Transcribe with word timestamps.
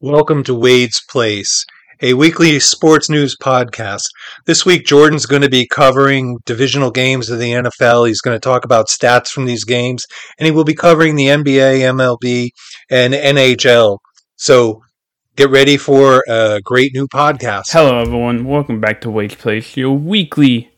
Welcome 0.00 0.44
to 0.44 0.54
Wade's 0.54 1.02
Place, 1.10 1.66
a 2.00 2.14
weekly 2.14 2.60
sports 2.60 3.10
news 3.10 3.36
podcast. 3.36 4.04
This 4.46 4.64
week, 4.64 4.86
Jordan's 4.86 5.26
going 5.26 5.42
to 5.42 5.48
be 5.48 5.66
covering 5.66 6.38
divisional 6.46 6.92
games 6.92 7.30
of 7.30 7.40
the 7.40 7.50
NFL. 7.50 8.06
He's 8.06 8.20
going 8.20 8.36
to 8.36 8.40
talk 8.40 8.64
about 8.64 8.86
stats 8.86 9.26
from 9.26 9.46
these 9.46 9.64
games, 9.64 10.06
and 10.38 10.46
he 10.46 10.52
will 10.52 10.62
be 10.62 10.72
covering 10.72 11.16
the 11.16 11.26
NBA, 11.26 11.80
MLB, 11.80 12.50
and 12.88 13.12
NHL. 13.12 13.98
So 14.36 14.84
get 15.34 15.50
ready 15.50 15.76
for 15.76 16.22
a 16.28 16.60
great 16.62 16.94
new 16.94 17.08
podcast. 17.08 17.72
Hello, 17.72 17.98
everyone. 17.98 18.44
Welcome 18.44 18.80
back 18.80 19.00
to 19.00 19.10
Wade's 19.10 19.34
Place, 19.34 19.76
your 19.76 19.98
weekly 19.98 20.70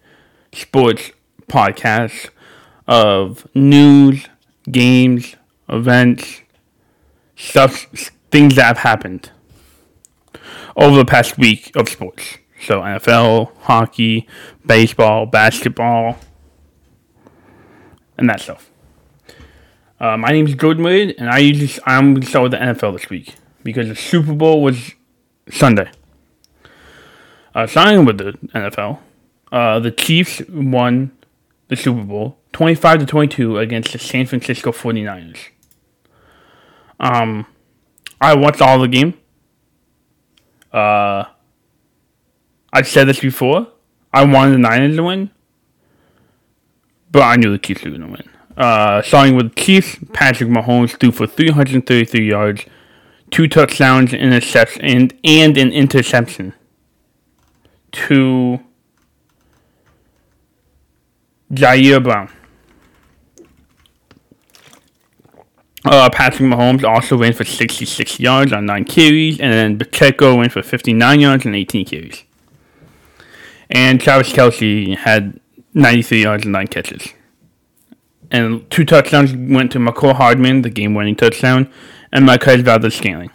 sports 0.55 1.11
podcast 1.47 2.31
of 2.89 3.47
news, 3.55 4.25
games, 4.71 5.37
events, 5.69 6.41
stuff 7.37 7.87
things 8.31 8.57
that 8.57 8.65
have 8.65 8.79
happened 8.79 9.31
over 10.77 10.97
the 10.97 11.05
past 11.05 11.39
week 11.39 11.73
of 11.75 11.89
sports. 11.89 12.39
So 12.65 12.81
NFL, 12.81 13.53
hockey, 13.61 14.29
baseball, 14.65 15.27
basketball, 15.27 16.19
and 18.19 18.29
that 18.29 18.41
stuff. 18.41 18.71
Uh, 19.99 20.17
my 20.17 20.29
name 20.29 20.47
is 20.47 20.55
Jordan 20.55 20.85
Wade, 20.85 21.15
and 21.19 21.29
I 21.29 21.39
usually 21.39 21.71
I'm 21.87 22.15
going 22.15 22.23
to 22.23 22.27
start 22.27 22.45
with 22.45 22.53
the 22.53 22.59
NFL 22.59 22.99
this 22.99 23.11
week 23.11 23.35
because 23.63 23.89
the 23.89 23.97
Super 23.97 24.35
Bowl 24.35 24.63
was 24.63 24.93
Sunday. 25.51 25.91
Uh, 27.55 27.67
starting 27.67 28.05
with 28.05 28.19
the 28.19 28.33
NFL, 28.55 28.99
uh, 29.51 29.81
the 29.81 29.91
Chiefs 29.91 30.41
won 30.49 31.13
the 31.69 31.77
Super 31.77 32.03
Bowl 32.03 32.39
25 32.53 33.01
to 33.01 33.07
22 33.07 33.59
against 33.59 33.93
the 33.93 33.99
San 33.99 34.27
Francisco 34.27 34.73
49ers. 34.73 35.49
Um, 36.99 37.47
I 38.21 38.35
watched 38.35 38.61
all 38.61 38.79
the 38.79 38.89
game. 38.89 39.15
Uh, 40.73 41.25
I've 42.73 42.87
said 42.87 43.09
this 43.09 43.21
before. 43.21 43.69
I 44.13 44.25
wanted 44.25 44.55
the 44.55 44.59
Niners 44.59 44.97
to 44.97 45.03
win, 45.05 45.31
but 47.11 47.23
I 47.23 47.37
knew 47.37 47.51
the 47.51 47.59
Chiefs 47.59 47.85
were 47.85 47.91
going 47.91 48.03
to 48.03 48.09
win. 48.09 48.29
Uh, 48.57 49.03
starting 49.03 49.37
with 49.37 49.55
Chiefs, 49.57 49.97
Patrick 50.13 50.51
Mahomes 50.51 50.99
threw 50.99 51.13
for 51.13 51.27
333 51.27 52.29
yards, 52.29 52.65
two 53.31 53.49
touchdowns, 53.49 54.13
interception, 54.13 54.83
and, 54.83 55.15
and 55.25 55.57
an 55.57 55.73
interception 55.73 56.53
to 57.93 58.61
Ji'Ayir 61.53 62.03
Brown. 62.03 62.31
Uh, 65.85 66.11
Patrick 66.11 66.49
Mahomes 66.49 66.85
also 66.85 67.17
ran 67.17 67.33
for 67.33 67.45
66 67.45 68.21
yards 68.21 68.53
on 68.53 68.67
9 68.67 68.85
carries, 68.85 69.41
and 69.41 69.53
then 69.53 69.79
Pacheco 69.79 70.37
went 70.37 70.53
for 70.53 70.63
59 70.63 71.21
yards 71.21 71.47
and 71.47 71.57
18 71.57 71.87
carries. 71.87 72.25
And 73.71 74.01
Travis 74.01 74.33
Kelce 74.33 74.97
had 74.97 75.41
93 75.73 76.23
yards 76.23 76.45
and 76.45 76.53
9 76.53 76.67
catches. 76.67 77.15
And 78.31 78.69
two 78.71 78.85
touchdowns 78.85 79.33
went 79.35 79.73
to 79.73 79.79
Mecole 79.79 80.15
Hardman, 80.15 80.63
the 80.63 80.71
game 80.71 80.95
winning 80.95 81.17
touchdown, 81.17 81.73
and 82.13 82.27
Marquez 82.27 82.61
Valdes-Scantling. 82.61 83.31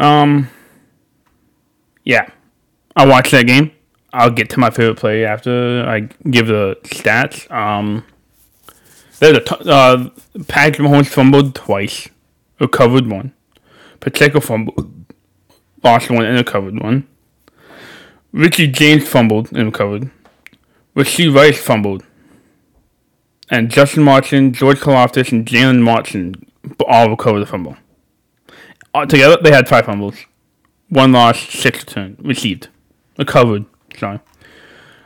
Um, 0.00 0.50
yeah, 2.02 2.28
I 2.96 3.06
watched 3.06 3.30
that 3.30 3.46
game. 3.46 3.70
I'll 4.12 4.30
get 4.30 4.50
to 4.50 4.60
my 4.60 4.70
favorite 4.70 4.98
play 4.98 5.24
after 5.24 5.84
I 5.86 6.00
give 6.30 6.48
the 6.48 6.76
stats. 6.84 7.50
Um, 7.50 8.04
there's 9.24 9.38
a 9.38 9.40
t- 9.40 9.70
uh, 9.70 10.08
Patrick 10.46 10.86
Mahomes 10.86 11.06
fumbled 11.06 11.54
twice, 11.54 12.08
recovered 12.60 13.06
one. 13.06 13.32
Pacheco 14.00 14.40
fumbled, 14.40 14.90
lost 15.82 16.10
one 16.10 16.24
and 16.24 16.36
recovered 16.36 16.82
one. 16.82 17.06
Richie 18.32 18.66
James 18.66 19.08
fumbled 19.08 19.50
and 19.52 19.66
recovered. 19.66 20.10
Rashee 20.94 21.34
Rice 21.34 21.60
fumbled. 21.60 22.04
And 23.50 23.70
Justin 23.70 24.02
Martin, 24.02 24.52
George 24.52 24.80
Karlaftis, 24.80 25.32
and 25.32 25.46
Jaylen 25.46 25.86
Watson 25.86 26.34
all 26.86 27.10
recovered 27.10 27.40
the 27.40 27.46
fumble. 27.46 27.76
All 28.92 29.06
together, 29.06 29.38
they 29.42 29.52
had 29.52 29.68
five 29.68 29.86
fumbles. 29.86 30.16
One 30.88 31.12
lost, 31.12 31.50
six 31.50 31.80
returned, 31.80 32.16
received, 32.22 32.68
recovered. 33.18 33.64
Sorry. 33.96 34.20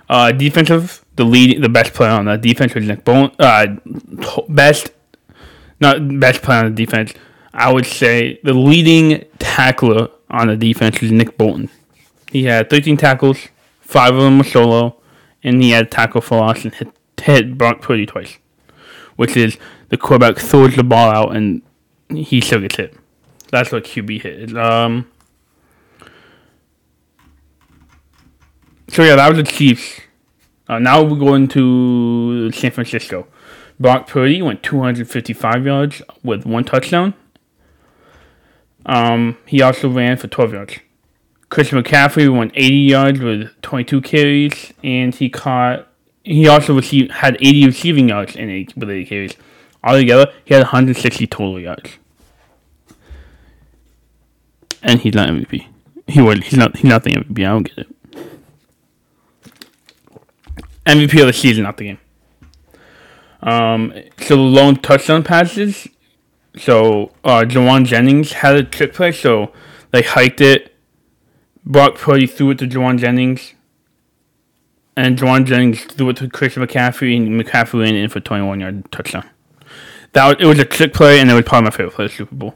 Uh, 0.08 0.32
defensive, 0.32 1.04
the 1.18 1.24
lead, 1.24 1.60
the 1.60 1.68
best 1.68 1.92
player 1.94 2.12
on 2.12 2.26
the 2.26 2.38
defense 2.38 2.74
was 2.74 2.86
Nick 2.86 3.04
Bolton. 3.04 3.34
Uh, 3.38 3.66
best, 4.48 4.90
not 5.80 5.98
best 6.20 6.42
player 6.42 6.60
on 6.60 6.74
the 6.74 6.86
defense. 6.86 7.12
I 7.52 7.72
would 7.72 7.86
say 7.86 8.38
the 8.44 8.54
leading 8.54 9.24
tackler 9.40 10.08
on 10.30 10.46
the 10.46 10.56
defense 10.56 11.00
was 11.00 11.10
Nick 11.10 11.36
Bolton. 11.36 11.70
He 12.30 12.44
had 12.44 12.70
13 12.70 12.96
tackles, 12.96 13.48
five 13.80 14.14
of 14.14 14.22
them 14.22 14.38
were 14.38 14.44
solo, 14.44 14.96
and 15.42 15.60
he 15.60 15.70
had 15.70 15.86
a 15.86 15.88
tackle 15.88 16.20
for 16.20 16.38
loss 16.38 16.64
and 16.64 16.72
hit, 16.72 16.88
hit 17.20 17.58
Brock 17.58 17.82
Purdy 17.82 18.06
twice, 18.06 18.38
which 19.16 19.36
is 19.36 19.58
the 19.88 19.96
quarterback 19.96 20.38
throws 20.38 20.76
the 20.76 20.84
ball 20.84 21.10
out 21.10 21.36
and 21.36 21.62
he 22.10 22.40
still 22.40 22.60
gets 22.60 22.76
hit. 22.76 22.94
That's 23.50 23.72
what 23.72 23.84
QB 23.84 24.22
hit. 24.22 24.56
Um, 24.56 25.10
so 28.88 29.02
yeah, 29.02 29.16
that 29.16 29.28
was 29.28 29.38
the 29.38 29.50
Chiefs. 29.50 30.00
Uh, 30.68 30.78
now 30.78 31.02
we're 31.02 31.18
going 31.18 31.48
to 31.48 32.52
San 32.52 32.70
Francisco. 32.70 33.26
Brock 33.80 34.06
Purdy 34.06 34.42
went 34.42 34.62
255 34.62 35.64
yards 35.64 36.02
with 36.22 36.44
one 36.44 36.64
touchdown. 36.64 37.14
Um, 38.84 39.38
he 39.46 39.62
also 39.62 39.88
ran 39.88 40.16
for 40.16 40.28
12 40.28 40.52
yards. 40.52 40.78
Chris 41.48 41.70
McCaffrey 41.70 42.34
went 42.34 42.52
80 42.54 42.74
yards 42.74 43.20
with 43.20 43.60
22 43.62 44.00
carries, 44.02 44.72
and 44.84 45.14
he 45.14 45.30
caught. 45.30 45.88
He 46.24 46.46
also 46.46 46.74
received 46.74 47.12
had 47.12 47.36
80 47.40 47.66
receiving 47.66 48.08
yards 48.08 48.36
in 48.36 48.50
eight, 48.50 48.76
with 48.76 48.90
80 48.90 49.04
carries. 49.06 49.34
Altogether, 49.82 50.30
he 50.44 50.52
had 50.54 50.64
160 50.64 51.26
total 51.28 51.60
yards, 51.60 51.92
and 54.82 55.00
he's 55.00 55.14
not 55.14 55.28
MVP. 55.28 55.66
He 56.06 56.20
was. 56.20 56.40
He's 56.40 56.58
not. 56.58 56.76
He's 56.76 56.84
not 56.84 57.04
the 57.04 57.12
MVP. 57.12 57.38
I 57.40 57.48
don't 57.48 57.62
get 57.62 57.78
it. 57.78 57.97
MVP 60.88 61.20
of 61.20 61.26
the 61.26 61.32
season, 61.32 61.64
not 61.64 61.76
the 61.76 61.84
game. 61.84 61.98
Um, 63.42 63.92
so 64.20 64.36
the 64.36 64.42
lone 64.42 64.76
touchdown 64.76 65.22
passes. 65.22 65.86
So 66.56 67.12
uh, 67.22 67.44
Jauan 67.46 67.84
Jennings 67.84 68.32
had 68.32 68.56
a 68.56 68.64
trick 68.64 68.94
play, 68.94 69.12
so 69.12 69.52
they 69.92 70.02
hiked 70.02 70.40
it. 70.40 70.74
Brock 71.64 71.96
Purdy 71.96 72.26
threw 72.26 72.50
it 72.50 72.58
to 72.58 72.66
Jauan 72.66 72.98
Jennings, 72.98 73.52
and 74.96 75.18
Jauan 75.18 75.44
Jennings 75.44 75.84
threw 75.84 76.08
it 76.08 76.16
to 76.16 76.28
Chris 76.28 76.54
McCaffrey, 76.54 77.16
and 77.16 77.40
McCaffrey 77.40 77.82
ran 77.82 77.94
in 77.94 78.08
for 78.08 78.20
21 78.20 78.60
yard 78.60 78.90
touchdown. 78.90 79.28
That 80.12 80.26
was, 80.26 80.36
it 80.40 80.46
was 80.46 80.58
a 80.58 80.64
trick 80.64 80.94
play, 80.94 81.20
and 81.20 81.30
it 81.30 81.34
was 81.34 81.44
probably 81.44 81.66
my 81.66 81.70
favorite 81.70 81.94
play 81.94 82.06
of 82.06 82.10
the 82.10 82.16
Super 82.16 82.34
Bowl. 82.34 82.54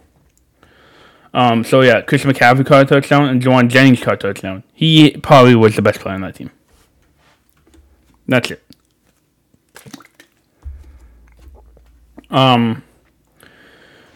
Um, 1.35 1.65
so 1.65 1.83
yeah, 1.83 2.01
Chris 2.01 2.25
McCaffrey 2.25 2.65
caught 2.65 2.83
a 2.83 2.87
touchdown, 2.87 3.29
and 3.29 3.43
Jauan 3.43 3.69
Jennings 3.69 4.01
caught 4.01 4.15
a 4.15 4.33
touchdown. 4.33 4.65
He 4.73 5.11
probably 5.19 5.55
was 5.55 5.77
the 5.77 5.83
best 5.83 6.01
player 6.01 6.15
on 6.15 6.23
that 6.23 6.37
team. 6.37 6.51
That's 8.33 8.51
it. 8.51 8.63
Um, 12.31 12.83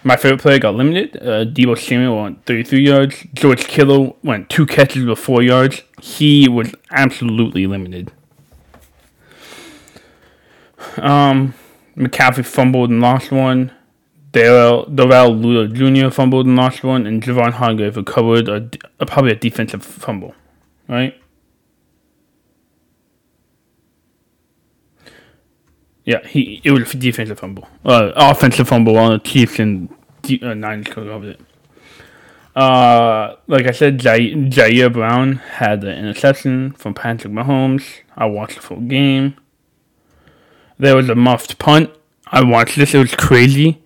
my 0.05 0.17
favorite 0.17 0.41
player 0.41 0.59
got 0.59 0.75
limited. 0.75 1.19
Uh, 1.19 1.45
Deebo 1.45 1.79
Samuel 1.79 2.23
went 2.23 2.47
33 2.47 2.81
yards. 2.81 3.27
George 3.35 3.67
Kittle 3.67 4.17
went 4.25 4.49
two 4.49 4.65
catches 4.65 5.05
with 5.05 5.19
four 5.19 5.43
yards. 5.43 5.83
He 6.01 6.49
was 6.49 6.75
absolutely 6.91 7.67
limited. 7.67 8.11
Um, 10.97 11.53
McCaffrey 11.95 12.47
fumbled 12.47 12.89
and 12.89 13.03
lost 13.03 13.31
one. 13.31 13.71
Darrell, 14.33 14.87
Darrell 14.87 15.33
Luter 15.33 15.71
Jr. 15.71 16.09
fumbled 16.11 16.47
and 16.47 16.57
lost 16.57 16.83
one, 16.83 17.07
and 17.07 17.23
Javon 17.23 17.53
Hargrave 17.53 17.99
recovered 17.99 18.49
a, 18.49 18.71
a, 18.99 19.05
probably 19.05 19.33
a 19.33 19.37
defensive 19.37 19.85
fumble, 19.85 20.35
right? 20.89 21.21
Yeah, 26.07 26.25
he 26.25 26.61
it 26.63 26.71
was 26.71 26.93
defensive 26.93 27.41
fumble, 27.41 27.69
uh, 27.85 28.13
offensive 28.15 28.69
fumble 28.69 28.97
on 28.97 29.13
the 29.15 29.19
Chiefs 29.19 29.59
and 29.59 29.89
uh, 30.41 30.55
Niners 30.55 30.87
covered 30.87 31.25
it. 31.25 31.41
Uh, 32.55 33.35
like 33.49 33.67
I 33.67 33.73
said, 33.73 33.99
Jair, 33.99 34.93
Brown 34.93 35.35
had 35.35 35.81
the 35.81 35.95
interception 35.95 36.73
from 36.73 36.95
Patrick 36.95 37.33
Mahomes. 37.33 37.85
I 38.17 38.27
watched 38.27 38.55
the 38.55 38.63
full 38.63 38.81
game. 38.81 39.35
There 40.79 40.95
was 40.95 41.09
a 41.11 41.17
muffed 41.17 41.59
punt. 41.59 41.91
I 42.29 42.45
watched 42.45 42.77
this. 42.77 42.95
It 42.95 42.99
was 42.99 43.15
crazy. 43.17 43.83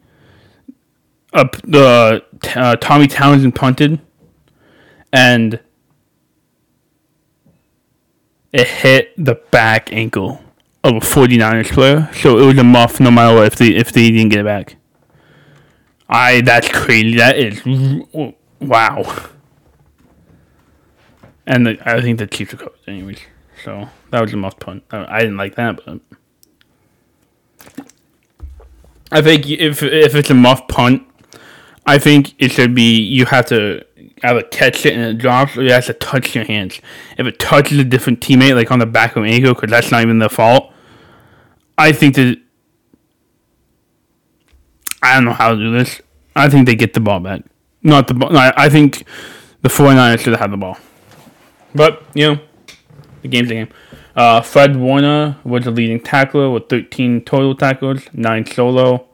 Up 1.33 1.57
the 1.63 2.23
uh, 2.55 2.77
Tommy 2.77 3.07
Townsend 3.07 3.55
punted, 3.55 3.99
and 5.11 5.59
it 8.53 8.69
hit 8.69 9.15
the 9.17 9.37
back 9.51 9.91
ankle 9.91 10.43
of 10.83 10.97
a 10.97 11.01
49ers 11.01 11.73
player, 11.73 12.09
so 12.15 12.39
it 12.39 12.47
was 12.47 12.59
a 12.59 12.65
muff 12.65 13.01
no 13.01 13.11
matter 13.11 13.37
what 13.37 13.47
if 13.47 13.57
they 13.57 13.69
if 13.69 13.93
they 13.93 14.11
didn't 14.11 14.31
get 14.31 14.41
it 14.41 14.45
back. 14.45 14.77
I 16.09 16.41
that's 16.41 16.69
crazy. 16.69 17.17
That 17.17 17.39
is 17.39 17.63
wow. 18.61 19.29
And 21.47 21.67
the, 21.67 21.79
I 21.85 22.01
think 22.01 22.19
the 22.19 22.27
Chiefs 22.27 22.55
are 22.55 22.59
covered 22.59 22.79
anyways. 22.87 23.19
So 23.65 23.89
that 24.11 24.21
was 24.21 24.33
a 24.33 24.37
muff 24.37 24.59
punt. 24.59 24.85
I, 24.91 25.17
I 25.17 25.21
didn't 25.21 25.37
like 25.37 25.57
that, 25.57 25.81
but 25.85 26.01
I 29.13 29.21
think 29.23 29.49
if 29.49 29.83
if 29.83 30.15
it's 30.15 30.31
a 30.31 30.35
muff 30.35 30.67
punt, 30.69 31.07
I 31.87 31.99
think 31.99 32.35
it 32.39 32.53
should 32.53 32.75
be 32.75 33.01
you 33.01 33.27
have 33.27 33.47
to 33.47 33.85
either 34.23 34.43
catch 34.43 34.85
it 34.87 34.95
and 34.95 35.03
it 35.03 35.19
drops, 35.19 35.57
or 35.57 35.63
you 35.63 35.73
have 35.73 35.87
to 35.87 35.95
touch 35.95 36.35
your 36.35 36.45
hands. 36.45 36.81
If 37.19 37.27
it 37.27 37.39
touches 37.39 37.79
a 37.79 37.85
different 37.85 38.21
teammate, 38.21 38.55
like 38.55 38.71
on 38.71 38.79
the 38.79 38.87
back 38.87 39.17
of 39.17 39.25
an 39.25 39.31
ankle, 39.31 39.55
because 39.55 39.71
that's 39.71 39.91
not 39.91 40.03
even 40.03 40.19
their 40.19 40.29
fault, 40.29 40.73
I 41.79 41.93
think 41.93 42.17
that 42.17 42.41
I 45.03 45.15
don't 45.15 45.25
know 45.25 45.33
how 45.33 45.51
to 45.51 45.57
do 45.57 45.73
this. 45.73 46.01
I 46.37 46.49
think 46.49 46.67
they 46.67 46.75
get 46.75 46.95
the 46.95 47.01
ball 47.01 47.21
back. 47.21 47.43
Not 47.83 48.09
the 48.09 48.15
ball. 48.15 48.37
I, 48.37 48.53
I 48.57 48.69
think 48.69 49.05
the 49.63 49.69
49ers 49.69 50.21
should 50.21 50.33
have 50.33 50.41
had 50.41 50.53
the 50.53 50.57
ball. 50.57 50.77
But, 51.75 52.03
you 52.15 52.35
know, 52.35 52.41
the 53.23 53.29
game's 53.29 53.49
the 53.49 53.55
game. 53.55 53.69
Uh, 54.15 54.41
Fred 54.41 54.77
Warner 54.77 55.39
was 55.45 55.65
the 55.65 55.71
leading 55.71 56.01
tackler 56.01 56.51
with 56.51 56.69
13 56.69 57.25
total 57.25 57.55
tackles, 57.55 58.03
9 58.13 58.47
solo. 58.47 59.07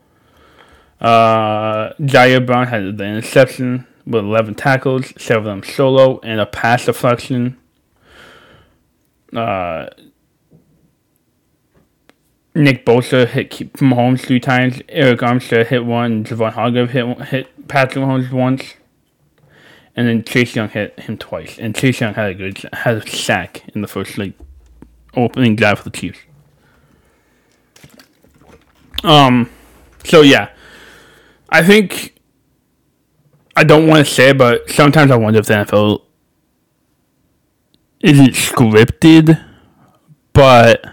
Uh, 1.01 1.93
Ji'Ayir 2.01 2.45
Brown 2.45 2.67
had 2.67 2.97
the 2.97 3.05
interception 3.05 3.87
with 4.07 4.25
11 4.25 4.55
tackles, 4.55 5.13
7 5.21 5.39
of 5.39 5.45
them 5.45 5.63
solo, 5.63 6.21
and 6.21 6.41
a 6.41 6.47
pass 6.47 6.87
deflection. 6.87 7.59
Uh, 9.35 9.89
Nick 12.55 12.87
Bosa 12.87 13.27
hit 13.29 13.51
Mahomes 13.75 14.21
three 14.21 14.41
times. 14.41 14.79
Arik 14.89 15.19
Armstead 15.19 15.67
hit 15.67 15.85
one. 15.85 16.25
Javon 16.25 16.53
Hargrave 16.53 16.91
hit 16.91 17.23
hit 17.23 17.69
Patrick 17.69 18.03
Mahomes 18.03 18.33
once. 18.33 18.75
And 19.95 20.09
then 20.09 20.25
Chase 20.25 20.57
Young 20.57 20.71
hit 20.71 20.99
him 21.01 21.19
twice. 21.19 21.59
And 21.59 21.75
Chase 21.75 22.01
Young 22.01 22.15
had 22.15 22.31
a 22.31 22.35
good 22.35 22.67
had 22.73 22.97
a 22.97 23.09
sack 23.09 23.63
in 23.75 23.83
the 23.83 23.89
first 23.89 24.17
like 24.17 24.33
opening 25.15 25.55
drive 25.55 25.79
for 25.79 25.85
the 25.85 25.97
Chiefs. 25.97 26.21
Um, 29.05 29.51
so 30.05 30.23
yeah, 30.23 30.51
I 31.51 31.63
think 31.63 32.16
I 33.59 33.65
don't 33.65 33.87
want 33.87 34.07
to 34.07 34.13
say, 34.13 34.33
but 34.35 34.71
sometimes 34.71 35.11
I 35.11 35.17
wonder 35.17 35.39
if 35.39 35.47
the 35.47 35.55
NFL 35.55 36.03
isn't 38.01 38.35
scripted, 38.35 39.43
but 40.35 40.85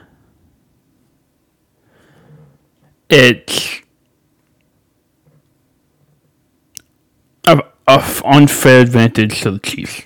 it's 3.09 3.81
a, 7.45 7.61
unfair 8.23 8.79
advantage 8.79 9.41
to 9.41 9.51
the 9.51 9.59
Chiefs. 9.59 10.03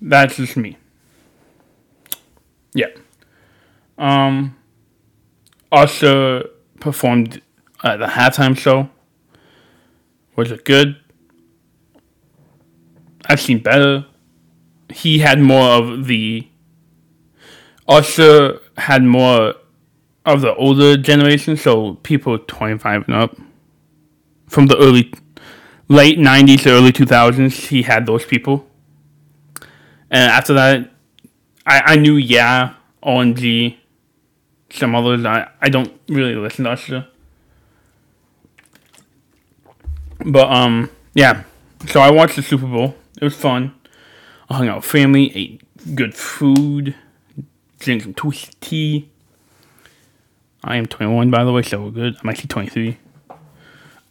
That's 0.00 0.36
just 0.36 0.56
me. 0.56 0.78
Yeah. 2.72 2.86
Um. 3.98 4.56
Also 5.70 6.48
performed 6.80 7.42
at 7.84 7.98
the 7.98 8.06
halftime 8.06 8.56
show. 8.56 8.88
Was 10.40 10.50
it 10.50 10.64
good? 10.64 10.96
I've 13.26 13.42
seen 13.42 13.58
better. 13.58 14.06
He 14.88 15.18
had 15.18 15.38
more 15.38 15.68
of 15.68 16.06
the. 16.06 16.48
Usher 17.86 18.58
had 18.78 19.04
more 19.04 19.56
of 20.24 20.40
the 20.40 20.54
older 20.54 20.96
generation, 20.96 21.58
so 21.58 21.96
people 21.96 22.38
25 22.38 23.04
and 23.06 23.14
up. 23.14 23.36
From 24.48 24.68
the 24.68 24.78
early, 24.78 25.12
late 25.88 26.18
90s 26.18 26.62
to 26.62 26.70
early 26.70 26.92
2000s, 26.92 27.66
he 27.66 27.82
had 27.82 28.06
those 28.06 28.24
people. 28.24 28.66
And 30.10 30.32
after 30.32 30.54
that, 30.54 30.90
I, 31.66 31.82
I 31.84 31.96
knew, 31.96 32.16
yeah, 32.16 32.76
OMG, 33.02 33.76
some 34.70 34.94
others. 34.94 35.22
I, 35.26 35.50
I 35.60 35.68
don't 35.68 36.00
really 36.08 36.34
listen 36.34 36.64
to 36.64 36.70
Usher. 36.70 37.09
But, 40.24 40.50
um, 40.50 40.90
yeah. 41.14 41.44
So 41.88 42.00
I 42.00 42.10
watched 42.10 42.36
the 42.36 42.42
Super 42.42 42.66
Bowl. 42.66 42.94
It 43.20 43.24
was 43.24 43.34
fun. 43.34 43.74
I 44.48 44.56
hung 44.56 44.68
out 44.68 44.76
with 44.76 44.84
family, 44.84 45.34
ate 45.36 45.62
good 45.94 46.14
food, 46.14 46.94
drank 47.78 48.02
some 48.02 48.14
twisted 48.14 48.60
tea. 48.60 49.08
I 50.62 50.76
am 50.76 50.86
21, 50.86 51.30
by 51.30 51.44
the 51.44 51.52
way, 51.52 51.62
so 51.62 51.84
we're 51.84 51.90
good. 51.90 52.16
I'm 52.22 52.28
actually 52.28 52.48
23. 52.48 52.98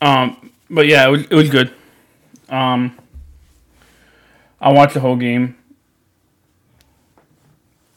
Um, 0.01 0.51
but 0.69 0.87
yeah, 0.87 1.07
it 1.07 1.11
was 1.11 1.23
it 1.23 1.35
was 1.35 1.49
good. 1.49 1.73
Um, 2.47 2.97
I 4.61 4.71
watched 4.71 4.93
the 4.93 4.99
whole 4.99 5.15
game. 5.15 5.55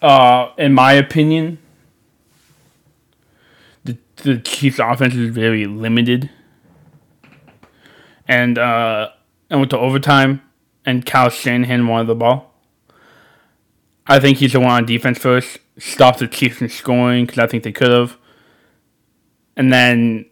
Uh, 0.01 0.51
in 0.59 0.73
my 0.73 0.93
opinion, 0.93 1.59
the 3.85 3.97
the 4.17 4.39
Chiefs' 4.39 4.79
offense 4.81 5.15
is 5.15 5.31
very 5.31 5.67
limited, 5.67 6.29
and 8.33 8.59
uh, 8.59 9.11
and 9.51 9.61
went 9.61 9.71
to 9.71 9.79
overtime, 9.79 10.43
and 10.85 11.05
Kyle 11.05 11.31
Shanahan 11.31 11.87
wanted 11.87 12.07
the 12.09 12.15
ball. 12.15 12.55
I 14.07 14.19
think 14.19 14.39
he's 14.39 14.53
the 14.53 14.61
one 14.61 14.71
on 14.71 14.87
defense 14.87 15.19
first. 15.19 15.59
Stopped 15.79 16.19
the 16.19 16.29
Chiefs 16.29 16.59
from 16.59 16.69
scoring 16.69 17.25
because 17.25 17.39
I 17.39 17.47
think 17.47 17.63
they 17.63 17.73
could 17.73 17.91
have 17.91 18.19
and 19.57 19.73
then 19.73 20.27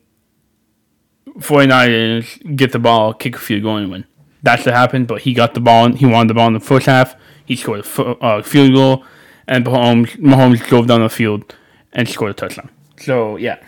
49ers 1.27 2.57
get 2.57 2.73
the 2.73 2.79
ball, 2.79 3.15
kick 3.15 3.37
a 3.37 3.39
field 3.39 3.63
goal, 3.63 3.77
and 3.77 3.91
win. 3.91 4.07
That's 4.43 4.65
what 4.65 4.75
happened, 4.75 5.07
but 5.07 5.23
he 5.23 5.35
got 5.35 5.55
the 5.55 5.61
ball. 5.61 5.93
He 5.93 6.07
wanted 6.07 6.31
the 6.31 6.35
ball 6.35 6.49
in 6.49 6.55
the 6.55 6.61
first 6.61 6.87
half. 6.87 7.15
He 7.45 7.57
scored 7.57 7.85
a 7.99 8.03
uh, 8.23 8.43
field 8.43 8.73
goal, 8.75 9.05
and 9.47 9.65
Mahomes, 9.65 10.17
Mahomes 10.17 10.65
drove 10.67 10.87
down 10.87 11.03
the 11.03 11.11
field 11.11 11.55
and 11.93 12.09
scored 12.09 12.31
a 12.31 12.35
touchdown. 12.35 12.71
So, 12.99 13.37
yeah. 13.37 13.63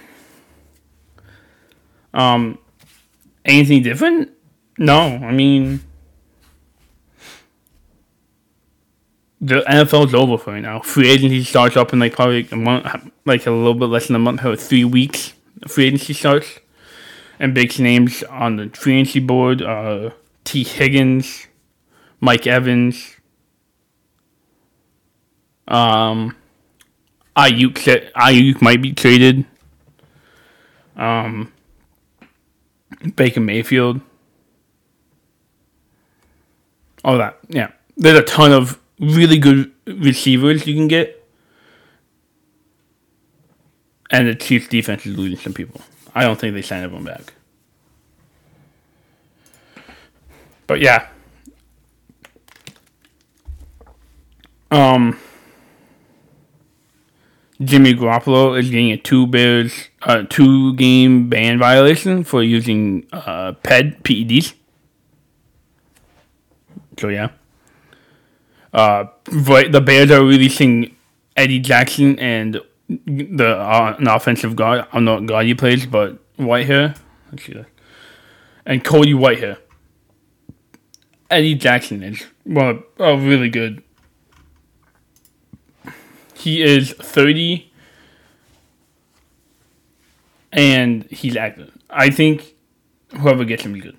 Um, 2.15 2.59
anything 3.45 3.83
different? 3.83 4.31
No. 4.79 5.01
I 5.01 5.33
mean, 5.33 5.81
the 9.41 9.61
NFL 9.69 10.07
is 10.07 10.15
over 10.15 10.39
for 10.39 10.59
now. 10.61 10.81
Free 10.81 11.11
agency 11.11 11.45
starts 11.45 11.77
up 11.77 11.93
in 11.93 11.99
like 11.99 12.15
probably 12.15 12.49
a 12.51 12.57
month, 12.57 12.87
like 13.25 13.47
a 13.47 13.51
little 13.51 13.75
bit 13.75 13.87
less 13.87 14.07
than 14.07 14.17
a 14.17 14.19
month, 14.19 14.41
three 14.61 14.85
weeks 14.85 15.35
free 15.69 15.87
agency 15.87 16.13
starts. 16.13 16.59
And 17.39 17.55
big 17.55 17.77
names 17.79 18.23
on 18.25 18.57
the 18.57 18.69
free 18.69 19.01
agency 19.01 19.19
board 19.19 19.63
uh, 19.63 20.11
Tee 20.45 20.65
Higgins, 20.65 21.49
Mike 22.21 22.47
Evans, 22.47 23.17
um, 25.67 26.37
Aiyuk, 27.37 28.13
Aiyuk 28.13 28.63
might 28.63 28.81
be 28.81 28.93
traded. 28.93 29.45
Um, 30.97 31.53
Baker 33.17 33.41
Mayfield. 33.41 34.01
All 37.05 37.19
that. 37.19 37.39
Yeah. 37.49 37.71
There's 37.97 38.19
a 38.19 38.23
ton 38.23 38.53
of 38.53 38.79
really 38.99 39.39
good 39.39 39.73
receivers 39.87 40.67
you 40.67 40.75
can 40.75 40.89
get 40.89 41.23
and 44.13 44.29
the 44.29 44.35
Chiefs 44.35 44.69
defense 44.69 45.07
is 45.07 45.17
losing 45.17 45.39
some 45.39 45.55
people. 45.55 45.81
I 46.15 46.23
don't 46.23 46.39
think 46.39 46.55
they 46.55 46.63
sign 46.63 46.85
everyone 46.85 47.05
back. 47.05 47.33
But 50.67 50.81
yeah. 50.81 51.09
Um 54.71 55.19
Jimmy 57.65 57.95
Garoppolo 57.95 58.59
is 58.59 58.71
getting 58.71 58.91
a 58.91 58.97
two 58.97 59.27
bears 59.27 59.89
uh, 60.03 60.25
two 60.29 60.75
game 60.75 61.29
ban 61.29 61.59
violation 61.59 62.25
for 62.25 62.43
using 62.43 63.07
uh, 63.13 63.53
PED 63.63 64.03
PEDs. 64.05 64.55
So 66.99 67.09
yeah. 67.09 67.31
Uh, 68.73 69.05
the 69.27 69.83
Bears 69.85 70.11
are 70.11 70.25
releasing 70.25 70.97
Eddie 71.37 71.59
Jackson 71.59 72.19
and 72.19 72.61
the 72.89 73.57
uh, 73.59 73.97
an 73.99 74.09
offensive 74.09 74.57
guard. 74.57 74.87
I 74.93 74.97
am 74.97 75.05
not 75.05 75.27
guard 75.27 75.47
he 75.47 75.55
plays, 75.55 75.87
but 75.87 76.19
Whitehair. 76.39 76.97
Let's 77.31 77.45
see 77.45 77.53
that. 77.53 77.67
And 78.65 78.83
Cody 78.83 79.13
Whitehair. 79.13 79.59
Eddie 81.31 81.55
Jackson 81.55 82.03
is 82.03 82.25
well, 82.45 82.83
oh, 82.99 83.17
really 83.17 83.49
good. 83.49 83.83
He 86.43 86.61
is 86.61 86.93
thirty, 86.95 87.71
and 90.51 91.05
he's 91.05 91.37
active. 91.37 91.71
I 91.89 92.11
think 92.11 92.57
whoever 93.17 93.45
gets 93.45 93.63
him 93.63 93.77
is 93.77 93.83
good. 93.83 93.97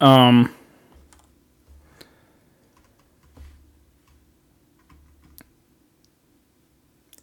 Um. 0.00 0.54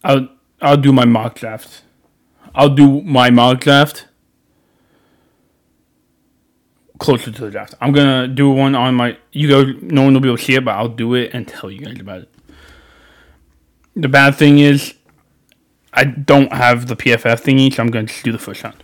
I'll 0.04 0.28
I'll 0.60 0.76
do 0.76 0.92
my 0.92 1.06
mock 1.06 1.36
draft. 1.36 1.80
I'll 2.54 2.74
do 2.74 3.00
my 3.00 3.30
mock 3.30 3.60
draft 3.60 4.07
closer 6.98 7.30
to 7.30 7.40
the 7.40 7.50
draft. 7.50 7.74
I'm 7.80 7.92
gonna 7.92 8.28
do 8.28 8.50
one 8.50 8.74
on 8.74 8.94
my. 8.94 9.16
You 9.32 9.48
guys, 9.48 9.82
no 9.82 10.02
one 10.02 10.14
will 10.14 10.20
be 10.20 10.28
able 10.28 10.38
to 10.38 10.44
see 10.44 10.54
it, 10.54 10.64
but 10.64 10.72
I'll 10.72 10.88
do 10.88 11.14
it 11.14 11.30
and 11.32 11.46
tell 11.46 11.70
you 11.70 11.80
guys 11.80 12.00
about 12.00 12.22
it. 12.22 12.34
The 13.96 14.08
bad 14.08 14.36
thing 14.36 14.58
is, 14.58 14.94
I 15.92 16.04
don't 16.04 16.52
have 16.52 16.86
the 16.86 16.96
PFF 16.96 17.42
thingy, 17.42 17.72
so 17.74 17.82
I'm 17.82 17.90
gonna 17.90 18.06
just 18.06 18.24
do 18.24 18.32
the 18.32 18.38
first 18.38 18.62
round 18.62 18.82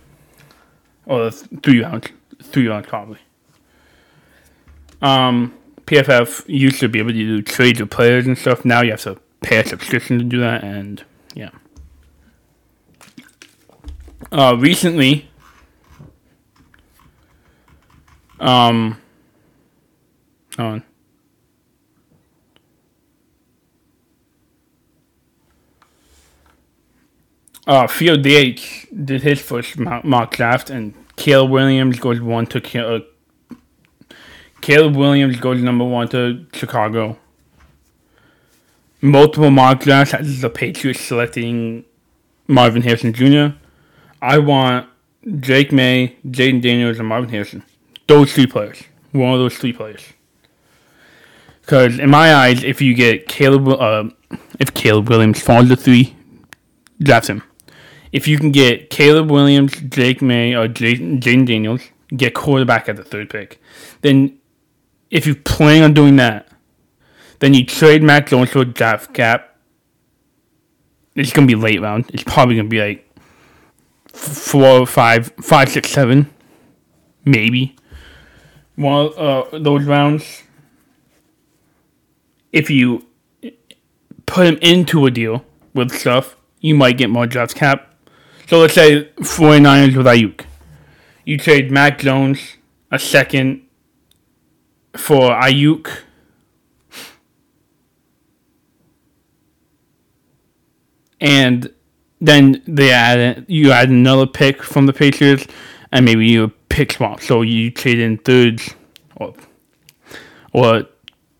or 1.05 1.25
the 1.25 1.31
three 1.31 1.81
rounds, 1.81 2.07
three 2.41 2.67
rounds 2.67 2.87
probably. 2.87 3.19
Um, 5.01 5.53
PFF 5.85 6.45
used 6.47 6.79
to 6.79 6.89
be 6.89 6.99
able 6.99 7.11
to 7.11 7.13
do 7.13 7.41
trades 7.41 7.79
of 7.79 7.89
players 7.89 8.25
and 8.25 8.37
stuff. 8.37 8.65
Now 8.65 8.81
you 8.81 8.91
have 8.91 9.01
to 9.01 9.19
pay 9.41 9.59
a 9.59 9.65
subscription 9.65 10.17
to 10.17 10.23
do 10.23 10.39
that, 10.39 10.63
and 10.63 11.03
yeah. 11.35 11.51
Uh, 14.31 14.55
recently, 14.59 15.29
um, 18.39 19.01
on. 20.57 20.83
Uh, 27.67 27.87
Field 27.87 28.21
DH 28.21 28.87
did 29.05 29.23
his 29.23 29.41
first 29.41 29.77
mock 29.79 30.31
draft, 30.35 30.69
and 30.69 30.93
Caleb 31.15 31.49
Williams 31.49 31.99
goes 31.99 32.21
one 32.21 32.45
to 32.47 32.85
uh, 32.85 32.99
Caleb 34.61 34.95
Williams 34.95 35.39
goes 35.39 35.61
number 35.61 35.83
one 35.83 36.07
to 36.09 36.45
Chicago. 36.53 37.17
Multiple 39.01 39.51
mock 39.51 39.81
drafts 39.81 40.11
has 40.11 40.41
the 40.41 40.49
Patriots 40.49 40.99
selecting 40.99 41.85
Marvin 42.47 42.81
Harrison 42.81 43.13
Jr. 43.13 43.57
I 44.21 44.39
want 44.39 44.87
Drake 45.39 45.71
Maye, 45.71 46.15
Jayden 46.27 46.61
Daniels, 46.61 46.99
and 46.99 47.07
Marvin 47.07 47.29
Harrison. 47.29 47.63
Those 48.07 48.33
three 48.33 48.47
players. 48.47 48.83
One 49.11 49.33
of 49.33 49.39
those 49.39 49.57
three 49.57 49.73
players. 49.73 50.01
Because 51.61 51.97
in 51.97 52.11
my 52.11 52.33
eyes, 52.33 52.63
if 52.63 52.79
you 52.81 52.93
get 52.93 53.27
Caleb, 53.27 53.67
uh, 53.67 54.09
if 54.59 54.73
Caleb 54.73 55.09
Williams 55.09 55.41
falls 55.41 55.69
to 55.69 55.75
three, 55.75 56.15
draft 57.01 57.27
him. 57.27 57.41
If 58.11 58.27
you 58.27 58.37
can 58.37 58.51
get 58.51 58.89
Caleb 58.91 59.31
Williams, 59.31 59.73
Drake 59.73 60.21
Maye, 60.21 60.53
or 60.53 60.67
Jayden 60.67 61.19
Daniels, 61.19 61.81
get 62.15 62.35
quarterback 62.35 62.87
at 62.87 62.97
the 62.97 63.03
third 63.03 63.29
pick. 63.29 63.59
Then, 64.01 64.37
if 65.09 65.25
you 65.25 65.35
plan 65.35 65.83
on 65.83 65.93
doing 65.93 66.17
that, 66.17 66.47
then 67.39 67.53
you 67.53 67.65
trade 67.65 68.03
Mac 68.03 68.27
Jones 68.27 68.51
for 68.51 68.63
draft 68.63 69.13
cap. 69.13 69.57
It's 71.15 71.33
gonna 71.33 71.47
be 71.47 71.55
late 71.55 71.81
round. 71.81 72.09
It's 72.13 72.23
probably 72.23 72.57
gonna 72.57 72.69
be 72.69 72.79
like 72.79 73.17
four, 74.07 74.85
five, 74.85 75.31
five, 75.41 75.69
six, 75.69 75.89
seven, 75.89 76.29
maybe. 77.25 77.75
One 78.75 79.11
uh, 79.17 79.43
those 79.53 79.85
rounds. 79.85 80.43
If 82.51 82.69
you 82.69 83.05
put 84.25 84.47
him 84.47 84.57
into 84.61 85.05
a 85.05 85.11
deal 85.11 85.45
with 85.73 85.91
stuff, 85.91 86.35
you 86.59 86.75
might 86.75 86.97
get 86.97 87.09
more 87.09 87.27
draft 87.27 87.55
cap. 87.55 87.93
So 88.47 88.59
let's 88.59 88.73
say 88.73 89.09
49ers 89.17 89.95
with 89.95 90.05
Aiyuk. 90.05 90.45
You 91.25 91.37
trade 91.37 91.71
Mac 91.71 91.99
Jones 91.99 92.57
a 92.91 92.99
second 92.99 93.61
for 94.95 95.31
Aiyuk. 95.31 95.89
And 101.19 101.73
then 102.21 102.61
they 102.67 102.91
add 102.91 103.45
you 103.47 103.71
add 103.71 103.89
another 103.89 104.27
pick 104.27 104.61
from 104.61 104.85
the 104.85 104.93
Patriots, 104.93 105.47
and 105.91 106.05
maybe 106.05 106.27
you 106.27 106.49
pick 106.75 106.91
swap. 106.91 107.21
So 107.21 107.41
you 107.41 107.71
trade 107.71 107.99
in 107.99 108.17
thirds 108.17 108.75
or 109.15 109.33
or 110.51 110.83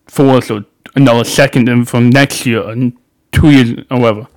fourth 0.08 0.50
or 0.50 0.65
another 0.96 1.25
second 1.25 1.68
and 1.68 1.88
from 1.88 2.10
next 2.10 2.46
year, 2.46 2.62
or 2.62 2.74
two 3.34 3.51
years 3.51 3.86
or 3.92 4.00
whatever. 4.00 4.27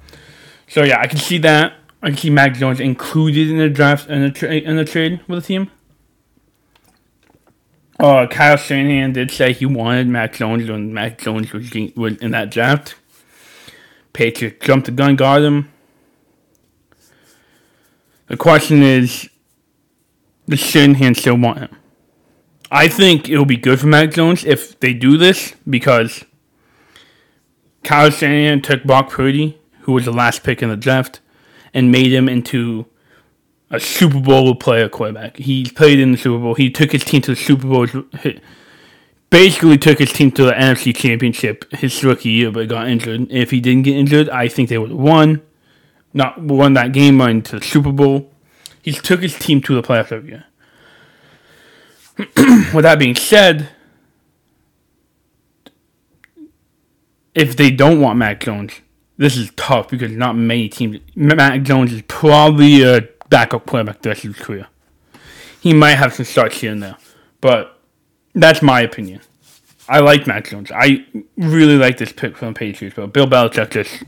So 0.66 0.82
yeah, 0.82 1.00
I 1.00 1.06
can 1.06 1.18
see 1.18 1.38
that. 1.38 1.74
I 2.02 2.08
can 2.08 2.16
see 2.16 2.30
Mac 2.30 2.54
Jones 2.54 2.80
included 2.80 3.48
in 3.48 3.58
the 3.58 3.68
draft 3.68 4.08
and 4.08 4.24
the 4.24 4.30
tra- 4.30 4.54
in 4.54 4.76
the 4.76 4.84
trade 4.84 5.20
with 5.28 5.42
the 5.42 5.46
team. 5.46 5.70
Uh, 8.00 8.26
Kyle 8.28 8.56
Shanahan 8.56 9.12
did 9.12 9.30
say 9.30 9.52
he 9.52 9.66
wanted 9.66 10.06
Mac 10.08 10.34
Jones 10.34 10.68
when 10.68 10.92
Mac 10.92 11.18
Jones 11.18 11.52
was, 11.52 11.72
was 11.96 12.16
in 12.16 12.30
that 12.32 12.50
draft. 12.50 12.94
Patriots 14.12 14.64
jumped 14.64 14.86
the 14.86 14.92
gun, 14.92 15.16
got 15.16 15.42
him. 15.42 15.70
The 18.26 18.36
question 18.36 18.82
is, 18.82 19.28
does 20.48 20.60
Shanahan 20.60 21.14
still 21.14 21.36
want 21.36 21.58
him? 21.58 21.76
I 22.70 22.88
think 22.88 23.28
it'll 23.28 23.44
be 23.44 23.56
good 23.56 23.80
for 23.80 23.86
Mac 23.86 24.10
Jones 24.12 24.44
if 24.44 24.78
they 24.80 24.92
do 24.92 25.16
this 25.16 25.54
because 25.68 26.24
Kyle 27.82 28.10
Shanahan 28.10 28.60
took 28.60 28.84
Brock 28.84 29.10
Purdy, 29.10 29.58
who 29.80 29.92
was 29.92 30.04
the 30.04 30.12
last 30.12 30.42
pick 30.42 30.62
in 30.62 30.68
the 30.68 30.76
draft, 30.76 31.20
and 31.72 31.90
made 31.90 32.12
him 32.12 32.28
into 32.28 32.86
a 33.70 33.80
Super 33.80 34.20
Bowl 34.20 34.54
player 34.54 34.88
quarterback. 34.88 35.36
He 35.36 35.64
played 35.64 35.98
in 35.98 36.12
the 36.12 36.18
Super 36.18 36.42
Bowl. 36.42 36.54
He 36.54 36.70
took 36.70 36.92
his 36.92 37.04
team 37.04 37.22
to 37.22 37.32
the 37.32 37.36
Super 37.36 37.66
Bowl. 37.66 37.86
Basically, 39.30 39.76
took 39.76 39.98
his 39.98 40.12
team 40.12 40.30
to 40.32 40.44
the 40.44 40.52
NFC 40.52 40.94
Championship 40.94 41.70
his 41.72 42.02
rookie 42.02 42.30
year, 42.30 42.50
but 42.50 42.68
got 42.68 42.88
injured. 42.88 43.30
If 43.30 43.50
he 43.50 43.60
didn't 43.60 43.82
get 43.82 43.96
injured, 43.96 44.30
I 44.30 44.48
think 44.48 44.68
they 44.68 44.78
would 44.78 44.90
have 44.90 44.98
won. 44.98 45.42
Not 46.14 46.40
won 46.40 46.72
that 46.74 46.92
game, 46.92 47.18
went 47.18 47.46
to 47.46 47.58
the 47.58 47.64
Super 47.64 47.92
Bowl. 47.92 48.30
He 48.82 48.92
took 48.92 49.20
his 49.20 49.38
team 49.38 49.60
to 49.62 49.74
the 49.74 49.82
playoffs 49.82 50.12
every 50.12 50.30
year. 50.30 50.44
With 52.74 52.82
that 52.82 52.98
being 52.98 53.14
said, 53.14 53.70
if 57.34 57.56
they 57.56 57.70
don't 57.70 58.00
want 58.00 58.18
Mac 58.18 58.40
Jones, 58.40 58.72
this 59.16 59.36
is 59.36 59.50
tough 59.56 59.88
because 59.88 60.12
not 60.12 60.36
many 60.36 60.68
teams. 60.68 60.98
Mac 61.14 61.62
Jones 61.62 61.92
is 61.92 62.02
probably 62.08 62.82
a 62.82 63.02
backup 63.28 63.66
quarterback 63.66 64.02
the 64.02 64.10
rest 64.10 64.24
of 64.24 64.36
his 64.36 64.44
career. 64.44 64.66
He 65.60 65.72
might 65.74 65.96
have 65.96 66.14
some 66.14 66.24
starts 66.24 66.60
here 66.60 66.72
and 66.72 66.82
there, 66.82 66.96
but 67.40 67.80
that's 68.34 68.62
my 68.62 68.80
opinion. 68.80 69.20
I 69.88 70.00
like 70.00 70.26
Mac 70.26 70.48
Jones. 70.48 70.70
I 70.70 71.06
really 71.36 71.76
like 71.76 71.96
this 71.98 72.12
pick 72.12 72.36
from 72.36 72.52
the 72.52 72.58
Patriots, 72.58 72.94
but 72.96 73.12
Bill 73.12 73.26
Belichick 73.26 73.70
just. 73.70 74.04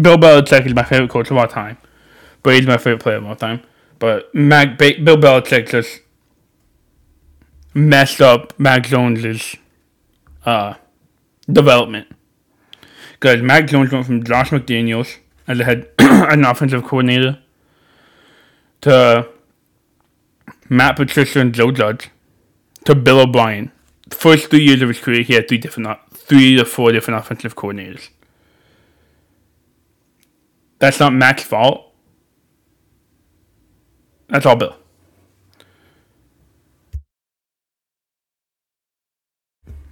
Bill 0.00 0.18
Belichick 0.18 0.66
is 0.66 0.74
my 0.74 0.82
favorite 0.82 1.10
coach 1.10 1.30
of 1.30 1.36
all 1.36 1.46
time, 1.46 1.78
he's 2.54 2.66
my 2.66 2.76
favorite 2.76 3.02
player 3.02 3.16
of 3.16 3.26
all 3.26 3.36
time. 3.36 3.62
But 3.98 4.34
Mac 4.34 4.78
ba- 4.78 5.00
Bill 5.02 5.16
Belichick 5.16 5.70
just 5.70 6.00
messed 7.74 8.20
up 8.20 8.58
Mac 8.58 8.84
Jones's 8.84 9.56
uh, 10.44 10.74
development 11.50 12.08
because 13.12 13.42
Mac 13.42 13.66
Jones 13.66 13.92
went 13.92 14.06
from 14.06 14.24
Josh 14.24 14.50
McDaniels 14.50 15.16
as 15.48 15.60
a 15.60 15.64
head 15.64 15.88
an 15.98 16.44
offensive 16.44 16.84
coordinator 16.84 17.38
to 18.82 19.28
Matt 20.68 20.96
Patricia 20.96 21.40
and 21.40 21.54
Joe 21.54 21.70
Judge 21.70 22.10
to 22.84 22.94
Bill 22.94 23.20
O'Brien. 23.20 23.72
The 24.08 24.16
first 24.16 24.50
three 24.50 24.64
years 24.64 24.82
of 24.82 24.88
his 24.88 25.00
career, 25.00 25.22
he 25.22 25.34
had 25.34 25.48
three 25.48 25.58
different, 25.58 25.98
three 26.12 26.56
to 26.56 26.64
four 26.64 26.92
different 26.92 27.20
offensive 27.20 27.56
coordinators. 27.56 28.08
That's 30.78 31.00
not 31.00 31.12
Mac's 31.12 31.42
fault. 31.42 31.85
That's 34.28 34.46
all 34.46 34.56
Bill. 34.56 34.76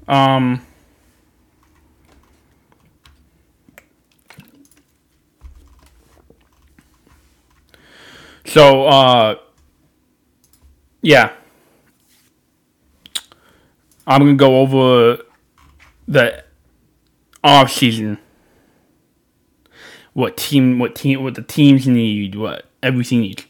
Um. 0.07 0.61
So, 8.47 8.87
uh, 8.87 9.37
yeah. 11.03 11.33
I'm 14.07 14.21
going 14.21 14.37
to 14.37 14.39
go 14.39 14.61
over 14.61 15.19
the 16.07 16.45
off 17.43 17.73
season. 17.73 18.19
What 20.13 20.37
team, 20.37 20.79
what 20.79 20.95
team, 20.95 21.25
what 21.25 21.35
the 21.35 21.43
teams 21.43 21.89
need, 21.89 22.37
what 22.37 22.67
everything 22.83 23.23
needs. 23.23 23.45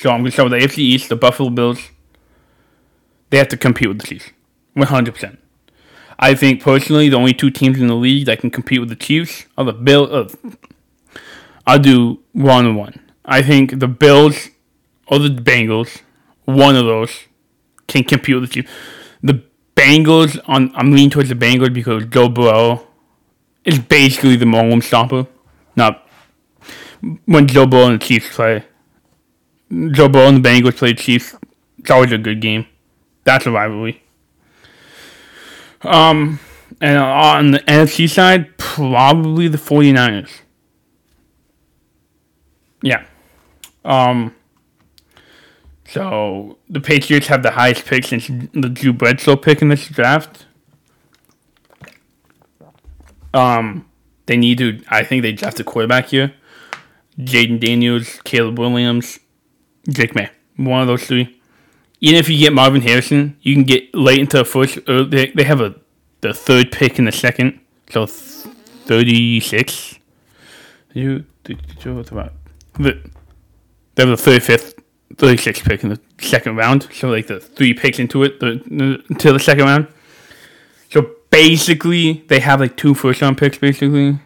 So 0.00 0.08
I'm 0.08 0.20
going 0.20 0.30
to 0.30 0.30
start 0.30 0.50
with 0.50 0.58
the 0.58 0.66
AFC 0.66 0.78
East, 0.78 1.10
the 1.10 1.16
Buffalo 1.16 1.50
Bills. 1.50 1.90
They 3.28 3.36
have 3.36 3.48
to 3.48 3.56
compete 3.58 3.86
with 3.86 4.00
the 4.00 4.06
Chiefs. 4.06 4.30
100%. 4.74 5.36
I 6.18 6.34
think 6.34 6.62
personally, 6.62 7.10
the 7.10 7.18
only 7.18 7.34
two 7.34 7.50
teams 7.50 7.78
in 7.78 7.86
the 7.86 7.94
league 7.94 8.24
that 8.24 8.40
can 8.40 8.50
compete 8.50 8.80
with 8.80 8.88
the 8.88 8.96
Chiefs 8.96 9.44
are 9.58 9.64
the 9.66 9.74
Bills. 9.74 10.08
Uh, 10.10 10.52
I'll 11.66 11.78
do 11.78 12.18
one 12.32 12.64
on 12.64 12.76
one. 12.76 12.98
I 13.26 13.42
think 13.42 13.78
the 13.78 13.88
Bills 13.88 14.48
or 15.06 15.18
the 15.18 15.28
Bengals, 15.28 16.00
one 16.46 16.76
of 16.76 16.86
those, 16.86 17.10
can 17.86 18.02
compete 18.02 18.36
with 18.36 18.48
the 18.48 18.54
Chiefs. 18.54 18.72
The 19.22 19.44
Bengals, 19.76 20.40
on 20.46 20.72
I'm 20.76 20.92
leaning 20.92 21.10
towards 21.10 21.28
the 21.28 21.34
Bengals 21.34 21.74
because 21.74 22.06
Joe 22.06 22.30
Burrow 22.30 22.86
is 23.66 23.78
basically 23.78 24.36
the 24.36 24.46
Mahomes 24.46 24.84
stopper. 24.84 25.26
Not 25.76 26.08
when 27.26 27.46
Joe 27.46 27.66
Burrow 27.66 27.88
and 27.88 28.00
the 28.00 28.06
Chiefs 28.06 28.34
play. 28.34 28.64
Joe 29.70 30.08
Burrow 30.08 30.28
and 30.28 30.44
the 30.44 30.48
Bengals 30.48 30.76
play 30.76 30.94
Chiefs. 30.94 31.36
It's 31.78 31.90
always 31.90 32.12
a 32.12 32.18
good 32.18 32.40
game. 32.40 32.66
That's 33.24 33.46
a 33.46 33.50
rivalry. 33.50 34.02
Um, 35.82 36.40
and 36.80 36.98
on 36.98 37.50
the 37.52 37.60
NFC 37.60 38.08
side, 38.08 38.56
probably 38.58 39.48
the 39.48 39.58
49ers. 39.58 40.30
Yeah. 42.82 43.04
Um, 43.84 44.34
so 45.86 46.58
the 46.68 46.80
Patriots 46.80 47.28
have 47.28 47.42
the 47.42 47.52
highest 47.52 47.84
pick 47.86 48.04
since 48.04 48.28
the 48.28 48.68
Drew 48.68 48.92
Bledsoe 48.92 49.36
pick 49.36 49.62
in 49.62 49.68
this 49.68 49.88
draft. 49.88 50.46
Um, 53.32 53.86
they 54.26 54.36
need 54.36 54.58
to. 54.58 54.82
I 54.88 55.04
think 55.04 55.22
they 55.22 55.32
draft 55.32 55.60
a 55.60 55.64
quarterback 55.64 56.06
here. 56.06 56.34
Jayden 57.18 57.60
Daniels, 57.60 58.20
Caleb 58.24 58.58
Williams, 58.58 59.18
Drake 59.84 60.14
Maye. 60.14 60.30
One 60.56 60.82
of 60.82 60.86
those 60.86 61.04
three. 61.06 61.40
Even 62.00 62.18
if 62.18 62.28
you 62.28 62.38
get 62.38 62.52
Marvin 62.52 62.82
Harrison, 62.82 63.36
you 63.42 63.54
can 63.54 63.64
get 63.64 63.94
late 63.94 64.20
into 64.20 64.38
the 64.38 64.44
first. 64.44 64.78
Or 64.88 65.04
they, 65.04 65.30
they 65.30 65.44
have 65.44 65.60
a 65.60 65.74
the 66.20 66.34
third 66.34 66.72
pick 66.72 66.98
in 66.98 67.06
the 67.06 67.12
second, 67.12 67.60
so 67.90 68.06
thirty 68.06 69.40
six. 69.40 69.98
You 70.92 71.24
about 71.44 72.32
the 72.74 73.00
they 73.94 74.02
have 74.02 74.10
the 74.10 74.16
thirty 74.16 74.40
fifth, 74.40 74.74
thirty 75.16 75.36
sixth 75.36 75.64
pick 75.64 75.82
in 75.82 75.90
the 75.90 76.00
second 76.18 76.56
round. 76.56 76.88
So 76.92 77.08
like 77.08 77.26
the 77.26 77.40
three 77.40 77.74
picks 77.74 77.98
into 77.98 78.22
it 78.22 78.40
the, 78.40 79.02
until 79.08 79.34
the 79.34 79.40
second 79.40 79.64
round. 79.64 79.88
So 80.90 81.10
basically, 81.30 82.24
they 82.28 82.40
have 82.40 82.60
like 82.60 82.76
two 82.76 82.94
first 82.94 83.20
round 83.20 83.38
picks. 83.38 83.58
Basically, 83.58 84.18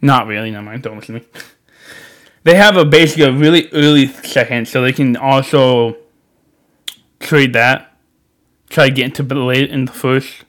not 0.00 0.26
really. 0.26 0.50
Never 0.50 0.64
mind. 0.64 0.82
Don't 0.82 0.98
listen 0.98 1.16
to 1.16 1.20
me. 1.20 1.26
They 2.48 2.54
have 2.54 2.78
a 2.78 2.84
basically 2.86 3.24
a 3.24 3.30
really 3.30 3.68
early 3.74 4.06
second, 4.06 4.68
so 4.68 4.80
they 4.80 4.94
can 4.94 5.18
also 5.18 5.98
trade 7.20 7.52
that, 7.52 7.94
try 8.70 8.88
to 8.88 8.94
get 8.94 9.04
into 9.04 9.22
the 9.22 9.34
late 9.34 9.68
in 9.68 9.84
the 9.84 9.92
first, 9.92 10.46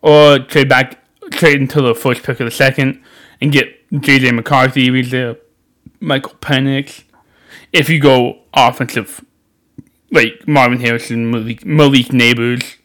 or 0.00 0.38
trade 0.38 0.68
back, 0.68 1.02
trade 1.32 1.60
into 1.60 1.82
the 1.82 1.92
first 1.92 2.22
pick 2.22 2.38
of 2.38 2.44
the 2.44 2.52
second, 2.52 3.02
and 3.40 3.50
get 3.50 3.90
JJ 3.90 4.32
McCarthy, 4.32 5.02
there, 5.02 5.38
Michael 5.98 6.36
Penix. 6.40 7.02
If 7.72 7.88
you 7.88 7.98
go 7.98 8.42
offensive, 8.54 9.24
like 10.12 10.46
Marvin 10.46 10.78
Harrison, 10.78 11.32
Malik, 11.32 11.66
Malik 11.66 12.06
Nabers, 12.10 12.76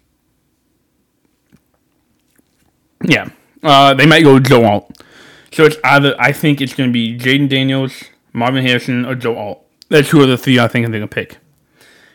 yeah, 3.03 3.29
uh, 3.61 3.93
they 3.93 4.07
might 4.07 4.23
go 4.23 4.39
Joe 4.39 4.65
Alt. 4.65 5.03
So 5.51 5.63
it's 5.63 5.77
either 5.83 6.15
I 6.19 6.31
think 6.31 6.61
it's 6.61 6.73
going 6.73 6.89
to 6.89 6.93
be 6.93 7.17
Jayden 7.17 7.49
Daniels, 7.49 8.03
Marvin 8.33 8.65
Harrison, 8.65 9.05
or 9.05 9.15
Joe 9.15 9.35
Alt. 9.35 9.65
That's 9.89 10.09
who 10.09 10.21
of 10.21 10.29
the 10.29 10.37
three 10.37 10.59
I 10.59 10.67
think 10.67 10.85
they're 10.85 10.99
going 10.99 11.07
to 11.07 11.07
pick. 11.07 11.37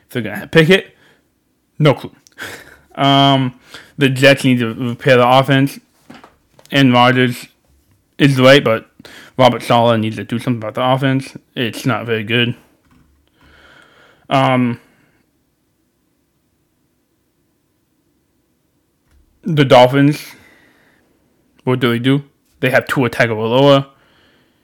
If 0.06 0.10
they're 0.10 0.22
going 0.22 0.40
to 0.40 0.46
pick 0.46 0.70
it, 0.70 0.94
no 1.78 1.94
clue. 1.94 2.14
Um, 2.94 3.58
the 3.96 4.10
Jets 4.10 4.44
need 4.44 4.58
to 4.58 4.74
repair 4.74 5.16
the 5.16 5.26
offense, 5.26 5.80
and 6.70 6.92
Rodgers 6.92 7.46
is 8.18 8.38
right, 8.38 8.62
but 8.62 8.90
Robert 9.38 9.62
Saleh 9.62 9.98
needs 9.98 10.16
to 10.16 10.24
do 10.24 10.38
something 10.38 10.62
about 10.62 10.74
the 10.74 10.84
offense. 10.84 11.34
It's 11.54 11.86
not 11.86 12.04
very 12.04 12.22
good. 12.22 12.54
Um, 14.28 14.78
the 19.42 19.64
Dolphins, 19.64 20.22
what 21.64 21.80
do 21.80 21.90
they 21.90 21.98
do? 21.98 22.24
They 22.62 22.71
have 22.71 22.87
Tua 22.87 23.11
Tagovailoa. 23.11 23.88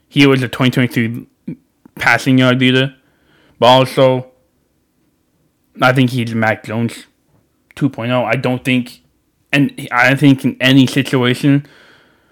He 0.09 0.25
was 0.27 0.41
a 0.41 0.49
2023 0.49 1.27
passing 1.97 2.39
yard 2.39 2.61
leader, 2.61 2.95
but 3.59 3.67
also 3.67 4.31
I 5.83 5.93
think 5.93 6.11
he's 6.11 6.33
Mac 6.33 6.63
Jones 6.63 7.07
2.0. 7.75 8.25
I 8.25 8.37
don't 8.37 8.65
think, 8.65 9.03
and 9.53 9.89
I 9.91 10.15
think 10.15 10.45
in 10.45 10.57
any 10.61 10.87
situation 10.87 11.67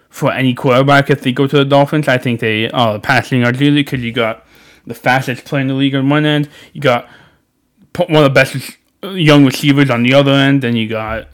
for 0.09 0.33
any 0.33 0.55
quarterback, 0.55 1.11
if 1.11 1.23
they 1.23 1.33
go 1.33 1.49
to 1.49 1.57
the 1.57 1.65
Dolphins, 1.65 2.07
I 2.07 2.17
think 2.17 2.39
they 2.39 2.71
are 2.71 2.93
the 2.93 3.01
passing 3.01 3.41
yard 3.41 3.59
leader 3.59 3.75
because 3.75 4.01
you 4.03 4.13
got 4.13 4.47
the 4.87 4.95
fastest 4.95 5.45
player 5.47 5.63
in 5.63 5.67
the 5.67 5.75
league 5.75 5.97
on 5.97 6.09
one 6.09 6.25
end, 6.25 6.49
you 6.73 6.81
got 6.81 7.09
one 7.97 8.15
of 8.15 8.23
the 8.23 8.31
best 8.31 8.79
uh, 9.03 9.11
young 9.11 9.45
receivers 9.45 9.91
on 9.91 10.05
the 10.05 10.15
other 10.15 10.31
end, 10.31 10.63
then 10.63 10.77
you 10.77 10.89
got 10.89 11.27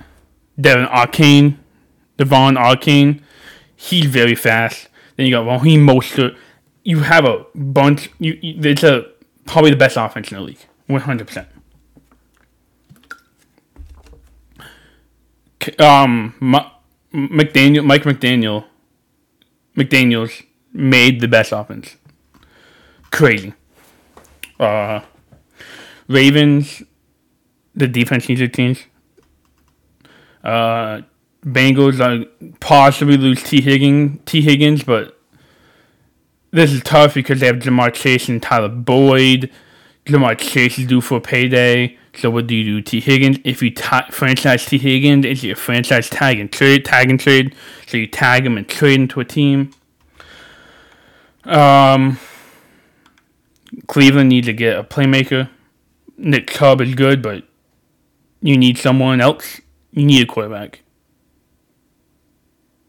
De'Von 0.59 0.89
Achane, 0.91 1.59
De'Von 2.17 2.57
Achane. 2.57 3.21
He's 3.83 4.07
very 4.07 4.37
fast. 4.37 4.89
Then 5.17 5.27
you 5.27 5.33
got 5.33 5.45
Raheem 5.45 5.85
Mostert. 5.85 6.37
You 6.85 7.01
have 7.01 7.25
a 7.25 7.45
bunch. 7.55 8.11
You, 8.21 8.39
you 8.41 8.71
it's 8.71 8.85
a 8.85 9.07
probably 9.45 9.71
the 9.73 9.77
best 9.77 9.97
offense 9.97 10.31
in 10.31 10.39
the 10.39 10.45
league, 10.45 10.65
one 10.87 11.01
hundred 11.01 11.27
percent. 11.27 11.49
Um, 15.81 16.35
McDaniel, 17.13 17.85
Mike 17.85 18.05
McDaniel, 18.05 18.65
McDaniel's 19.77 20.43
made 20.73 21.21
the 21.21 21.29
best 21.29 21.51
offense. 21.51 21.97
Crazy. 23.11 23.53
Uh, 24.61 25.01
Ravens, 26.07 26.85
the 27.75 27.89
defense 27.89 28.29
needs 28.29 28.41
to 28.41 28.49
change. 28.49 28.89
Uh, 30.45 31.03
Bengals 31.45 32.01
are 32.01 32.25
possibly 32.61 33.17
lose 33.17 33.43
Tee 33.43 33.61
Higgins, 33.61 34.21
Tee 34.27 34.43
Higgins, 34.43 34.85
but 34.85 35.19
this 36.53 36.73
is 36.73 36.83
tough 36.83 37.15
because 37.15 37.41
they 37.41 37.47
have 37.47 37.57
Ja'Marr 37.57 37.93
Chase 37.93 38.29
and 38.29 38.43
Tyler 38.43 38.69
Boyd. 38.69 39.51
Ja'Marr 40.07 40.39
Chase 40.39 40.79
is 40.79 40.87
due 40.87 41.01
for 41.01 41.17
a 41.17 41.21
payday. 41.21 41.99
So 42.15 42.31
what 42.31 42.47
do 42.47 42.55
you 42.55 42.65
do, 42.65 42.83
Tee 42.83 43.01
Higgins? 43.01 43.39
If 43.43 43.63
you 43.63 43.73
franchise 44.11 44.67
T 44.67 44.79
Higgins, 44.79 45.25
it's 45.25 45.43
your 45.43 45.57
franchise 45.57 46.11
tag 46.11 46.39
and 46.39 46.53
trade, 46.53 46.85
tag 46.85 47.11
and 47.11 47.19
trade. 47.19 47.55
So 47.87 47.97
you 47.97 48.07
tag 48.07 48.45
him 48.45 48.57
and 48.57 48.69
trade 48.69 49.01
him 49.01 49.09
to 49.09 49.21
a 49.21 49.25
team. 49.25 49.71
Um, 51.45 52.19
Cleveland 53.87 54.29
needs 54.29 54.47
to 54.47 54.53
get 54.53 54.79
a 54.79 54.85
playmaker. 54.85 55.49
Nick 56.19 56.51
Chubb 56.51 56.81
is 56.81 56.95
good, 56.95 57.23
but 57.23 57.45
you 58.41 58.57
need 58.57 58.79
someone 58.79 59.21
else. 59.21 59.61
You 59.91 60.05
need 60.05 60.23
a 60.23 60.27
quarterback. 60.27 60.83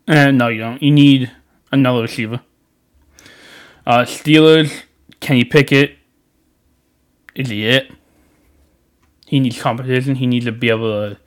And 0.08 0.38
no, 0.38 0.50
you 0.50 0.60
don't. 0.60 0.82
You 0.82 0.92
need 0.92 1.32
another 1.72 2.02
receiver. 2.02 2.42
Uh, 3.86 4.04
Steelers, 4.04 4.84
Kenny 5.20 5.44
Pickett. 5.44 5.98
Is 7.36 7.50
he 7.50 7.68
it? 7.68 7.92
He 9.26 9.40
needs 9.40 9.60
competition. 9.60 10.16
He 10.16 10.28
needs 10.28 10.46
to 10.46 10.52
be 10.52 10.70
able 10.70 10.92
to 10.92 11.18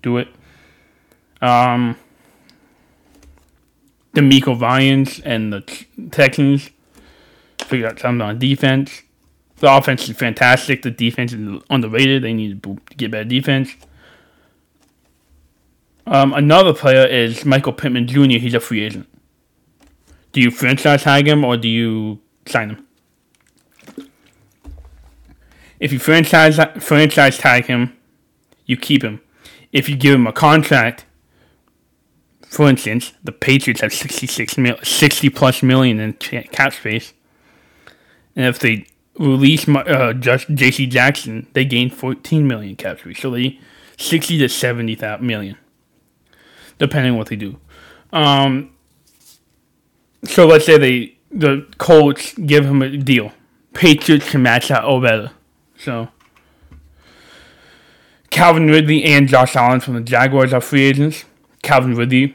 do 0.00 0.16
it. 0.16 0.28
Um, 1.42 1.96
DeMeco 4.14 4.58
Ryans 4.58 5.20
and 5.20 5.52
the 5.52 5.60
Texans 6.10 6.70
figure 7.60 7.88
out 7.88 7.98
something 7.98 8.22
on 8.22 8.38
defense. 8.38 9.02
The 9.56 9.74
offense 9.74 10.08
is 10.08 10.16
fantastic. 10.16 10.82
The 10.82 10.90
defense 10.90 11.32
is 11.32 11.62
underrated. 11.68 12.22
They 12.22 12.32
need 12.32 12.62
to 12.62 12.78
get 12.96 13.10
better 13.10 13.24
defense. 13.24 13.74
Um, 16.06 16.32
another 16.34 16.72
player 16.72 17.06
is 17.06 17.44
Michael 17.44 17.72
Pittman 17.72 18.06
Jr. 18.06 18.38
He's 18.38 18.54
a 18.54 18.60
free 18.60 18.84
agent. 18.84 19.08
Do 20.32 20.40
you 20.40 20.50
franchise 20.50 21.02
tag 21.02 21.26
him 21.26 21.44
or 21.44 21.56
do 21.56 21.68
you 21.68 22.20
sign 22.46 22.70
him? 22.70 22.86
If 25.80 25.92
you 25.92 25.98
franchise 25.98 26.58
franchise 26.78 27.38
tag 27.38 27.66
him, 27.66 27.96
you 28.64 28.76
keep 28.76 29.02
him. 29.02 29.20
If 29.72 29.88
you 29.88 29.96
give 29.96 30.14
him 30.14 30.26
a 30.26 30.32
contract, 30.32 31.06
for 32.48 32.68
instance, 32.68 33.12
the 33.22 33.32
Patriots 33.32 33.80
have 33.80 33.92
66 33.92 34.56
mil, 34.56 34.78
60 34.82 35.30
plus 35.30 35.62
million 35.62 36.00
in 36.00 36.12
cap 36.14 36.72
space. 36.72 37.12
And 38.34 38.46
if 38.46 38.58
they 38.58 38.86
release 39.18 39.68
uh, 39.68 40.12
just 40.12 40.48
J.C. 40.48 40.86
Jackson, 40.86 41.46
they 41.52 41.64
gain 41.64 41.90
14 41.90 42.46
million 42.46 42.76
cap 42.76 43.00
space. 43.00 43.20
So 43.20 43.30
they 43.30 43.58
60 43.98 44.38
to 44.38 44.48
70 44.48 44.96
million, 45.20 45.56
depending 46.78 47.12
on 47.12 47.18
what 47.18 47.28
they 47.28 47.36
do. 47.36 47.58
Um, 48.12 48.72
so 50.24 50.46
let's 50.46 50.66
say 50.66 50.78
they 50.78 51.16
the 51.30 51.66
Colts 51.78 52.34
give 52.34 52.64
him 52.64 52.82
a 52.82 52.96
deal. 52.96 53.32
Patriots 53.74 54.30
can 54.30 54.42
match 54.42 54.68
that 54.68 54.84
or 54.84 55.00
better. 55.00 55.30
So 55.78 56.08
Calvin 58.30 58.68
Ridley 58.68 59.04
and 59.04 59.28
Josh 59.28 59.56
Allen 59.56 59.80
from 59.80 59.94
the 59.94 60.00
Jaguars 60.00 60.52
are 60.52 60.60
free 60.60 60.82
agents. 60.82 61.24
Calvin 61.62 61.94
Ridley, 61.94 62.34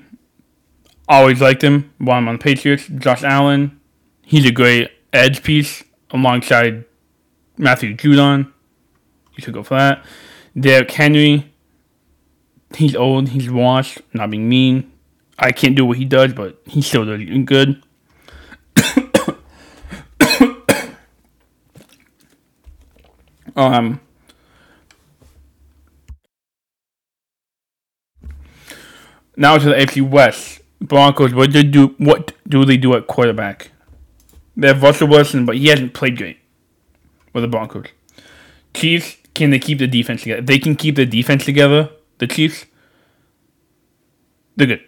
always 1.07 1.41
liked 1.41 1.63
him. 1.63 1.93
While 1.97 2.17
I'm 2.17 2.27
on 2.27 2.37
the 2.37 2.43
Patriots. 2.43 2.87
Josh 2.87 3.23
Allen, 3.23 3.79
he's 4.23 4.45
a 4.45 4.51
great 4.51 4.89
edge 5.13 5.43
piece 5.43 5.83
alongside 6.11 6.85
Matthew 7.57 7.95
Judon. 7.95 8.51
You 9.35 9.43
should 9.43 9.53
go 9.53 9.63
for 9.63 9.75
that. 9.75 10.05
Derrick 10.59 10.91
Henry, 10.91 11.50
he's 12.75 12.95
old, 12.95 13.29
he's 13.29 13.49
washed, 13.49 13.99
not 14.13 14.29
being 14.29 14.47
mean. 14.49 14.91
I 15.37 15.51
can't 15.51 15.75
do 15.75 15.85
what 15.85 15.97
he 15.97 16.05
does, 16.05 16.33
but 16.33 16.61
he 16.67 16.81
still 16.81 17.05
does 17.05 17.21
good. 17.45 17.81
um, 23.55 23.99
now 29.35 29.57
to 29.57 29.65
the 29.65 29.73
AFC 29.75 30.07
West. 30.07 30.61
Broncos. 30.81 31.33
What 31.33 31.53
they 31.53 31.63
do? 31.63 31.95
What 31.99 32.33
do 32.47 32.65
they 32.65 32.77
do 32.77 32.95
at 32.95 33.07
quarterback? 33.07 33.71
They 34.57 34.67
have 34.67 34.83
Russell 34.83 35.07
Wilson, 35.07 35.45
but 35.45 35.57
he 35.57 35.67
hasn't 35.67 35.93
played 35.93 36.17
great 36.17 36.39
with 37.33 37.43
the 37.43 37.47
Broncos. 37.47 37.85
Chiefs. 38.73 39.17
Can 39.33 39.51
they 39.51 39.59
keep 39.59 39.77
the 39.77 39.87
defense 39.87 40.23
together? 40.23 40.41
If 40.41 40.45
they 40.47 40.59
can 40.59 40.75
keep 40.75 40.95
the 40.95 41.05
defense 41.05 41.45
together, 41.45 41.89
the 42.21 42.27
Chiefs, 42.27 42.65
they're 44.55 44.67
good. 44.67 44.81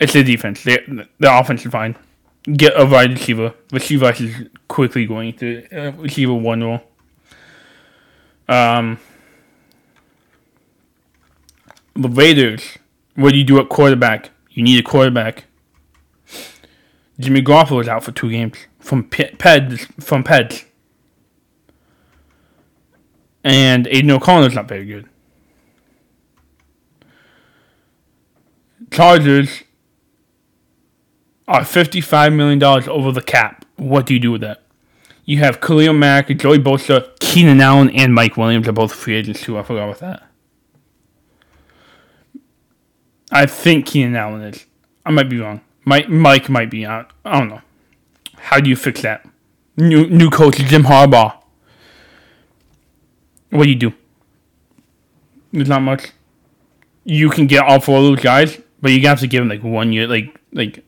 It's 0.00 0.12
the 0.12 0.24
defense. 0.24 0.64
They, 0.64 0.78
the 1.20 1.38
offense 1.38 1.64
is 1.64 1.70
fine. 1.70 1.96
Get 2.42 2.72
a 2.76 2.84
wide 2.84 3.12
receiver. 3.12 3.54
Receiver 3.72 4.12
is 4.18 4.48
quickly 4.66 5.06
going 5.06 5.32
to 5.34 5.64
uh, 5.70 5.92
receiver 5.92 6.34
one 6.34 6.64
role. 6.64 6.80
Um, 8.48 8.98
the 11.94 12.08
Raiders. 12.08 12.78
What 13.14 13.30
do 13.30 13.38
you 13.38 13.44
do 13.44 13.60
at 13.60 13.68
quarterback? 13.68 14.30
You 14.50 14.64
need 14.64 14.80
a 14.80 14.82
quarterback. 14.82 15.44
Jimmy 17.20 17.42
Garoppolo 17.42 17.80
is 17.82 17.88
out 17.88 18.02
for 18.02 18.10
two 18.10 18.30
games 18.30 18.56
from 18.80 19.04
Peds 19.04 19.86
from 20.02 20.24
Peds. 20.24 20.64
And 23.44 23.86
Aidan 23.86 24.10
O'Connell's 24.10 24.54
not 24.54 24.66
very 24.66 24.86
good. 24.86 25.08
Chargers 28.92 29.62
are 31.48 31.62
$55 31.62 32.34
million 32.34 32.62
over 32.62 33.10
the 33.10 33.22
cap. 33.22 33.64
What 33.76 34.06
do 34.06 34.14
you 34.14 34.20
do 34.20 34.32
with 34.32 34.42
that? 34.42 34.62
You 35.24 35.38
have 35.38 35.60
Khalil 35.60 35.92
Mack, 35.94 36.28
Joey 36.36 36.58
Bosa, 36.58 37.18
Keenan 37.20 37.60
Allen, 37.60 37.90
and 37.90 38.14
Mike 38.14 38.36
Williams 38.36 38.68
are 38.68 38.72
both 38.72 38.92
free 38.92 39.14
agents 39.14 39.40
too. 39.40 39.58
I 39.58 39.62
forgot 39.62 39.84
about 39.84 39.98
that. 40.00 40.22
I 43.30 43.46
think 43.46 43.86
Keenan 43.86 44.14
Allen 44.14 44.42
is. 44.42 44.66
I 45.06 45.10
might 45.10 45.30
be 45.30 45.38
wrong. 45.38 45.62
Mike, 45.84 46.08
Mike 46.08 46.48
might 46.48 46.70
be 46.70 46.84
out. 46.84 47.12
I 47.24 47.38
don't 47.38 47.48
know. 47.48 47.62
How 48.36 48.60
do 48.60 48.68
you 48.68 48.76
fix 48.76 49.02
that? 49.02 49.26
New 49.76 50.06
new 50.08 50.28
coach 50.28 50.56
Jim 50.56 50.82
Harbaugh. 50.82 51.34
What 53.50 53.64
do 53.64 53.70
you 53.70 53.76
do? 53.76 53.92
There's 55.52 55.68
not 55.68 55.82
much. 55.82 56.10
You 57.04 57.30
can 57.30 57.46
get 57.46 57.64
all 57.64 57.80
four 57.80 57.98
of 57.98 58.04
those 58.04 58.20
guys, 58.20 58.60
but 58.82 58.90
you 58.90 59.06
have 59.06 59.20
to 59.20 59.26
give 59.26 59.40
them 59.40 59.48
like 59.48 59.62
one 59.62 59.92
year, 59.92 60.06
like 60.06 60.38
like 60.52 60.84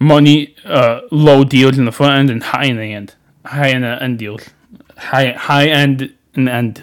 money, 0.00 0.56
uh, 0.64 1.02
low 1.12 1.44
deals 1.44 1.78
in 1.78 1.84
the 1.84 1.92
front 1.92 2.18
end 2.18 2.30
and 2.30 2.42
high 2.42 2.64
in 2.64 2.78
the 2.78 2.92
end, 2.92 3.14
high 3.44 3.68
in 3.68 3.82
the 3.82 4.02
end 4.02 4.18
deals, 4.18 4.48
high 4.96 5.32
high 5.32 5.68
end 5.68 6.14
in 6.34 6.46
the 6.46 6.52
end, 6.52 6.82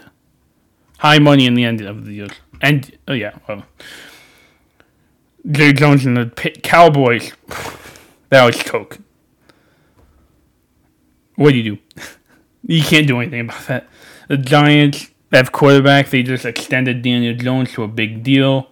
high 0.99 1.19
money 1.19 1.45
in 1.47 1.55
the 1.55 1.65
end 1.65 1.81
of 1.81 2.05
the 2.05 2.11
deals. 2.11 2.31
And 2.61 2.97
oh 3.07 3.13
yeah, 3.13 3.33
well, 3.47 3.65
Jerry 5.49 5.73
Jones 5.73 6.05
and 6.05 6.15
the 6.15 6.51
Cowboys, 6.61 7.33
that 8.29 8.45
was 8.45 8.57
choke. 8.57 8.99
What 11.35 11.51
do 11.51 11.57
you 11.57 11.75
do? 11.75 11.81
you 12.67 12.83
can't 12.83 13.07
do 13.07 13.19
anything 13.19 13.41
about 13.41 13.65
that. 13.67 13.87
The 14.27 14.37
Giants 14.37 15.09
have 15.31 15.51
quarterback. 15.51 16.09
They 16.09 16.21
just 16.21 16.45
extended 16.45 17.01
Daniel 17.01 17.35
Jones 17.35 17.73
to 17.73 17.83
a 17.83 17.87
big 17.87 18.23
deal. 18.23 18.69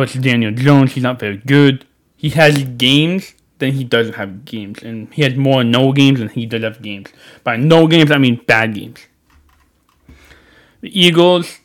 But 0.00 0.16
Daniel 0.22 0.50
Jones, 0.50 0.94
he's 0.94 1.02
not 1.02 1.20
very 1.20 1.36
good. 1.36 1.84
He 2.16 2.30
has 2.30 2.64
games, 2.64 3.34
then 3.58 3.72
he 3.72 3.84
doesn't 3.84 4.14
have 4.14 4.46
games. 4.46 4.82
And 4.82 5.12
he 5.12 5.20
has 5.20 5.34
more 5.34 5.62
no 5.62 5.92
games 5.92 6.20
than 6.20 6.30
he 6.30 6.46
does 6.46 6.62
have 6.62 6.80
games. 6.80 7.08
By 7.44 7.56
no 7.56 7.86
games, 7.86 8.10
I 8.10 8.16
mean 8.16 8.42
bad 8.46 8.72
games. 8.72 9.00
The 10.80 10.98
Eagles, 10.98 11.58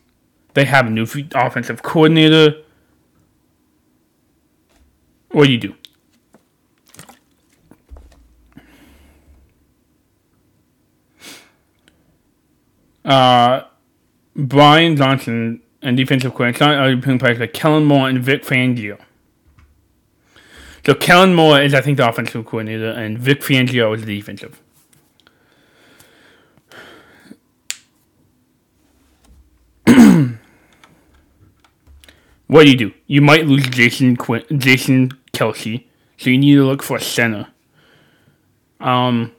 they 0.54 0.65
have 0.65 0.88
a 0.88 0.89
new 0.89 1.08
offensive 1.34 1.82
coordinator. 1.82 2.62
What 5.32 5.45
do 5.45 5.54
you 5.54 5.58
do? 5.58 5.76
Uh, 13.06 13.63
Brian 14.36 14.98
Johnson 14.98 15.62
and 15.86 15.95
defensive 15.95 16.34
coordinator 16.34 16.65
are 16.65 16.98
playing 16.98 17.19
players 17.19 17.39
like 17.39 17.54
Kellen 17.54 17.86
Moore 17.86 18.10
and 18.10 18.19
Vic 18.19 18.43
Fangio. 18.43 19.00
So 20.84 20.95
Kellen 20.95 21.36
Moore 21.36 21.62
is, 21.62 21.76
I 21.76 21.82
think, 21.82 21.98
the 21.98 22.10
offensive 22.10 22.43
coordinator, 22.45 22.89
and 22.89 23.19
Vic 23.19 23.41
Fangio 23.41 23.95
is 23.95 24.04
the 24.04 24.15
defensive. 24.17 24.60
what 32.48 32.63
do 32.63 32.69
you 32.69 32.78
do? 32.78 32.91
You 33.06 33.21
might 33.21 33.45
lose 33.45 33.67
Jason 33.67 34.17
Jason 34.58 35.12
Kelce, 35.34 35.86
so 36.17 36.32
you 36.32 36.39
need 36.39 36.56
to 36.56 36.65
look 36.65 36.82
for 36.82 36.98
a 36.98 37.02
center. 37.02 37.48
Um, 38.80 39.32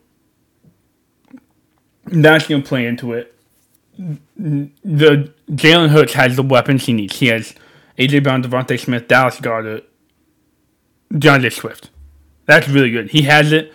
that's 2.04 2.46
gonna 2.46 2.62
play 2.62 2.86
into 2.86 3.14
it 3.14 3.36
the 4.38 5.32
Jalen 5.50 5.90
Hurts 5.90 6.14
has 6.14 6.36
the 6.36 6.42
weapons 6.42 6.86
he 6.86 6.92
needs. 6.92 7.18
He 7.18 7.26
has 7.28 7.54
AJ 7.98 8.24
Brown, 8.24 8.42
DeVonta 8.42 8.78
Smith, 8.78 9.08
Dallas 9.08 9.38
Goedert, 9.40 9.84
DeAndre 11.12 11.52
Swift. 11.52 11.90
That's 12.46 12.68
really 12.68 12.90
good. 12.90 13.10
He 13.10 13.22
has 13.22 13.52
it. 13.52 13.72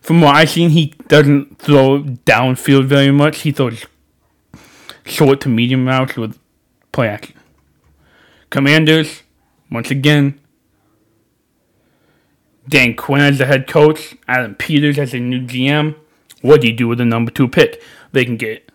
From 0.00 0.20
what 0.20 0.34
I've 0.34 0.50
seen, 0.50 0.70
he 0.70 0.94
doesn't 1.06 1.58
throw 1.58 2.02
downfield 2.02 2.86
very 2.86 3.12
much. 3.12 3.42
He 3.42 3.52
throws 3.52 3.86
short 5.04 5.40
to 5.42 5.48
medium 5.48 5.86
routes 5.86 6.16
with 6.16 6.38
play 6.90 7.08
action. 7.08 7.36
Commanders, 8.50 9.22
once 9.70 9.90
again, 9.90 10.40
Dan 12.68 12.94
Quinn 12.94 13.20
as 13.20 13.38
the 13.38 13.46
head 13.46 13.66
coach, 13.66 14.14
Adam 14.28 14.54
Peters 14.54 14.98
as 14.98 15.12
the 15.12 15.20
new 15.20 15.46
GM. 15.46 15.94
What 16.42 16.60
do 16.60 16.66
you 16.66 16.72
do 16.72 16.88
with 16.88 16.98
the 16.98 17.04
number 17.04 17.30
two 17.30 17.48
pick? 17.48 17.82
They 18.12 18.24
can 18.24 18.36
get 18.36 18.70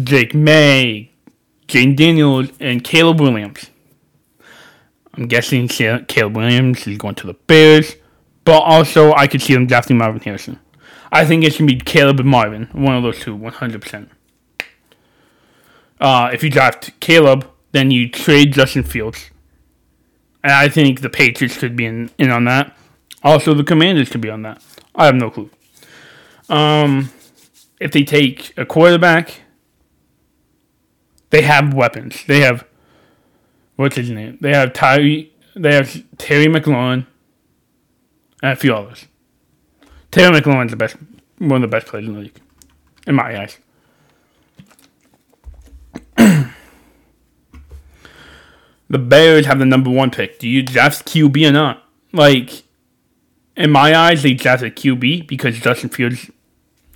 Drake 0.00 0.34
Maye, 0.34 1.10
Jane 1.68 1.96
Daniels, 1.96 2.50
and 2.60 2.82
Caleb 2.84 3.20
Williams. 3.20 3.70
I'm 5.14 5.26
guessing 5.26 5.68
Caleb 5.68 6.36
Williams 6.36 6.86
is 6.86 6.98
going 6.98 7.14
to 7.16 7.26
the 7.26 7.34
Bears, 7.34 7.94
but 8.44 8.60
also 8.60 9.12
I 9.12 9.26
could 9.26 9.42
see 9.42 9.54
them 9.54 9.66
drafting 9.66 9.98
Marvin 9.98 10.20
Harrison. 10.20 10.58
I 11.12 11.24
think 11.24 11.44
it 11.44 11.54
should 11.54 11.66
be 11.66 11.78
Caleb 11.78 12.18
and 12.18 12.28
Marvin, 12.28 12.68
one 12.72 12.96
of 12.96 13.04
those 13.04 13.20
two, 13.20 13.36
100%. 13.36 14.08
Uh, 16.00 16.30
if 16.32 16.42
you 16.42 16.50
draft 16.50 16.98
Caleb, 16.98 17.48
then 17.70 17.90
you 17.90 18.08
trade 18.08 18.52
Justin 18.52 18.82
Fields. 18.82 19.30
And 20.42 20.52
I 20.52 20.68
think 20.68 21.00
the 21.00 21.08
Patriots 21.08 21.56
could 21.56 21.76
be 21.76 21.86
in, 21.86 22.10
in 22.18 22.30
on 22.30 22.44
that. 22.46 22.76
Also, 23.22 23.54
the 23.54 23.64
Commanders 23.64 24.08
could 24.08 24.20
be 24.20 24.28
on 24.28 24.42
that. 24.42 24.62
I 24.94 25.06
have 25.06 25.14
no 25.14 25.30
clue. 25.30 25.50
Um, 26.48 27.10
if 27.80 27.92
they 27.92 28.02
take 28.02 28.52
a 28.58 28.66
quarterback, 28.66 29.40
they 31.34 31.42
have 31.42 31.74
weapons. 31.74 32.22
They 32.28 32.42
have 32.42 32.64
what's 33.74 33.96
his 33.96 34.08
name? 34.08 34.38
They 34.40 34.54
have 34.54 34.72
Tyree. 34.72 35.32
They 35.56 35.74
have 35.74 36.04
Terry 36.16 36.46
McLaurin 36.46 37.06
and 38.40 38.52
a 38.52 38.56
few 38.56 38.72
others. 38.72 39.06
Terry 40.12 40.40
McLaurin's 40.40 40.70
the 40.70 40.76
best, 40.76 40.94
one 41.38 41.64
of 41.64 41.68
the 41.68 41.76
best 41.76 41.88
players 41.88 42.06
in 42.06 42.14
the 42.14 42.20
league, 42.20 42.40
in 43.08 43.16
my 43.16 43.40
eyes. 43.40 43.58
the 48.88 48.98
Bears 48.98 49.46
have 49.46 49.58
the 49.58 49.66
number 49.66 49.90
one 49.90 50.12
pick. 50.12 50.38
Do 50.38 50.48
you 50.48 50.62
draft 50.62 51.04
QB 51.04 51.48
or 51.48 51.52
not? 51.52 51.82
Like, 52.12 52.62
in 53.56 53.72
my 53.72 53.92
eyes, 53.92 54.22
they 54.22 54.34
drafted 54.34 54.76
QB 54.76 55.26
because 55.26 55.58
Justin 55.58 55.90
Fields. 55.90 56.30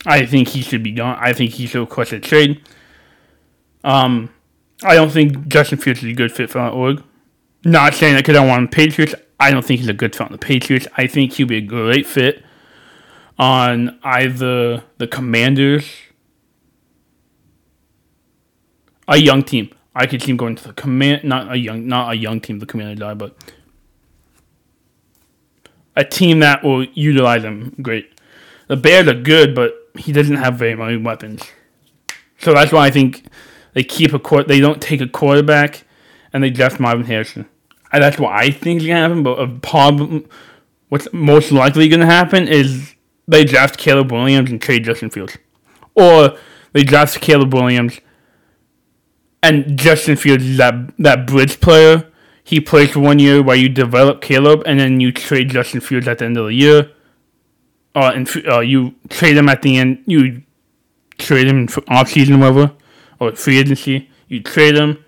I 0.06 0.24
think 0.26 0.46
he 0.46 0.62
should 0.62 0.84
be 0.84 0.92
gone. 0.92 1.18
I 1.18 1.32
think 1.32 1.50
he 1.54 1.66
should 1.66 1.80
request 1.80 2.12
a 2.12 2.20
trade. 2.20 2.62
Um, 3.84 4.30
I 4.82 4.94
don't 4.94 5.10
think 5.10 5.48
Justin 5.48 5.78
Fields 5.78 6.02
is 6.02 6.10
a 6.10 6.14
good 6.14 6.32
fit 6.32 6.50
for 6.50 6.58
that 6.58 6.72
org. 6.72 7.02
Not 7.64 7.94
saying 7.94 8.14
that 8.14 8.24
because 8.24 8.36
I 8.36 8.46
want 8.46 8.62
him 8.62 8.68
Patriots. 8.68 9.14
I 9.40 9.50
don't 9.50 9.64
think 9.64 9.80
he's 9.80 9.88
a 9.88 9.94
good 9.94 10.14
fit 10.14 10.22
on 10.22 10.32
the 10.32 10.38
Patriots. 10.38 10.86
I 10.96 11.06
think 11.06 11.32
he'll 11.32 11.46
be 11.46 11.58
a 11.58 11.62
great 11.62 12.06
fit 12.06 12.44
on 13.38 13.98
either 14.02 14.82
the 14.98 15.06
Commanders, 15.06 15.88
a 19.06 19.16
young 19.16 19.42
team. 19.42 19.70
I 19.94 20.06
could 20.06 20.22
see 20.22 20.30
him 20.30 20.36
going 20.36 20.54
to 20.56 20.64
the 20.64 20.72
command, 20.74 21.24
not 21.24 21.52
a 21.52 21.58
young, 21.58 21.88
not 21.88 22.12
a 22.12 22.16
young 22.16 22.40
team, 22.40 22.60
the 22.60 22.66
Commanders 22.66 23.00
are, 23.00 23.16
but 23.16 23.36
a 25.96 26.04
team 26.04 26.38
that 26.38 26.62
will 26.62 26.84
utilize 26.84 27.42
him 27.42 27.74
great. 27.82 28.08
The 28.68 28.76
Bears 28.76 29.08
are 29.08 29.14
good, 29.14 29.56
but 29.56 29.74
he 29.96 30.12
doesn't 30.12 30.36
have 30.36 30.54
very 30.54 30.76
many 30.76 30.96
weapons. 30.96 31.42
So 32.38 32.54
that's 32.54 32.70
why 32.70 32.86
I 32.86 32.90
think 32.90 33.24
they 33.78 33.84
keep 33.84 34.12
a 34.12 34.18
court. 34.18 34.48
They 34.48 34.58
don't 34.58 34.82
take 34.82 35.00
a 35.00 35.06
quarterback, 35.06 35.84
and 36.32 36.42
they 36.42 36.50
draft 36.50 36.80
Marvin 36.80 37.06
Harrison. 37.06 37.48
And 37.92 38.02
that's 38.02 38.18
what 38.18 38.32
I 38.32 38.50
think 38.50 38.80
is 38.80 38.88
gonna 38.88 38.98
happen. 38.98 39.22
But 39.22 39.38
a 39.38 39.46
problem, 39.46 40.28
what's 40.88 41.06
most 41.12 41.52
likely 41.52 41.88
gonna 41.88 42.04
happen 42.04 42.48
is 42.48 42.96
they 43.28 43.44
draft 43.44 43.78
Caleb 43.78 44.10
Williams 44.10 44.50
and 44.50 44.60
trade 44.60 44.82
Justin 44.82 45.10
Fields, 45.10 45.38
or 45.94 46.36
they 46.72 46.82
draft 46.82 47.20
Caleb 47.20 47.54
Williams 47.54 48.00
and 49.44 49.78
Justin 49.78 50.16
Fields 50.16 50.44
is 50.44 50.56
that 50.56 50.74
that 50.98 51.28
bridge 51.28 51.60
player. 51.60 52.10
He 52.42 52.58
plays 52.58 52.90
for 52.90 52.98
one 52.98 53.20
year 53.20 53.44
while 53.44 53.54
you 53.54 53.68
develop 53.68 54.22
Caleb, 54.22 54.64
and 54.66 54.80
then 54.80 54.98
you 54.98 55.12
trade 55.12 55.50
Justin 55.50 55.80
Fields 55.80 56.08
at 56.08 56.18
the 56.18 56.24
end 56.24 56.36
of 56.36 56.46
the 56.46 56.54
year. 56.54 56.90
Uh, 57.94 58.10
and 58.12 58.28
uh, 58.48 58.58
you 58.58 58.96
trade 59.08 59.36
him 59.36 59.48
at 59.48 59.62
the 59.62 59.76
end. 59.76 60.02
You 60.04 60.42
trade 61.16 61.46
him 61.46 61.68
for 61.68 61.84
off 61.88 62.08
season, 62.08 62.40
whatever, 62.40 62.72
or 63.20 63.34
free 63.34 63.58
agency. 63.58 64.10
You 64.28 64.42
trade 64.42 64.76
him, 64.76 65.04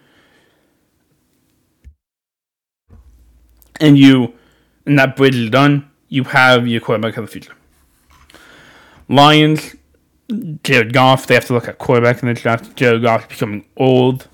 and 3.80 3.98
you, 3.98 4.34
and 4.86 4.98
that 4.98 5.16
bridge 5.16 5.36
is 5.36 5.50
done. 5.50 5.90
You 6.08 6.24
have 6.24 6.66
your 6.66 6.80
quarterback 6.80 7.16
of 7.16 7.26
the 7.26 7.30
future. 7.30 7.52
Lions, 9.08 9.74
Jared 10.62 10.92
Goff. 10.92 11.26
They 11.26 11.34
have 11.34 11.44
to 11.46 11.52
look 11.52 11.68
at 11.68 11.78
quarterback 11.78 12.22
in 12.22 12.28
the 12.28 12.34
draft. 12.34 12.76
Jared 12.76 13.02
Goff 13.02 13.28
becoming 13.28 13.64
old. 13.76 14.28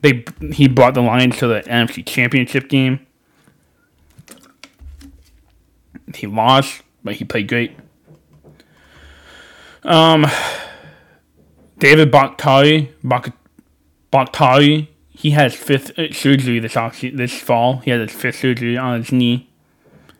They 0.00 0.24
he 0.52 0.68
brought 0.68 0.94
the 0.94 1.02
Lions 1.02 1.38
to 1.38 1.46
the 1.46 1.60
NFC 1.62 2.04
Championship 2.04 2.68
game. 2.68 3.06
He 6.14 6.26
lost, 6.26 6.82
but 7.04 7.14
he 7.14 7.24
played 7.24 7.48
great. 7.48 7.76
Um, 9.84 10.26
David 11.82 12.12
Bakhtiari, 12.12 12.94
Bak- 13.02 13.34
Bakhtiari, 14.12 14.88
he 15.08 15.32
has 15.32 15.52
fifth 15.52 15.90
surgery 16.14 16.60
this 16.60 16.76
off 16.76 17.00
this 17.00 17.36
fall. 17.40 17.78
He 17.78 17.90
had 17.90 17.98
his 17.98 18.12
fifth 18.12 18.38
surgery 18.38 18.76
on 18.76 19.00
his 19.00 19.10
knee 19.10 19.50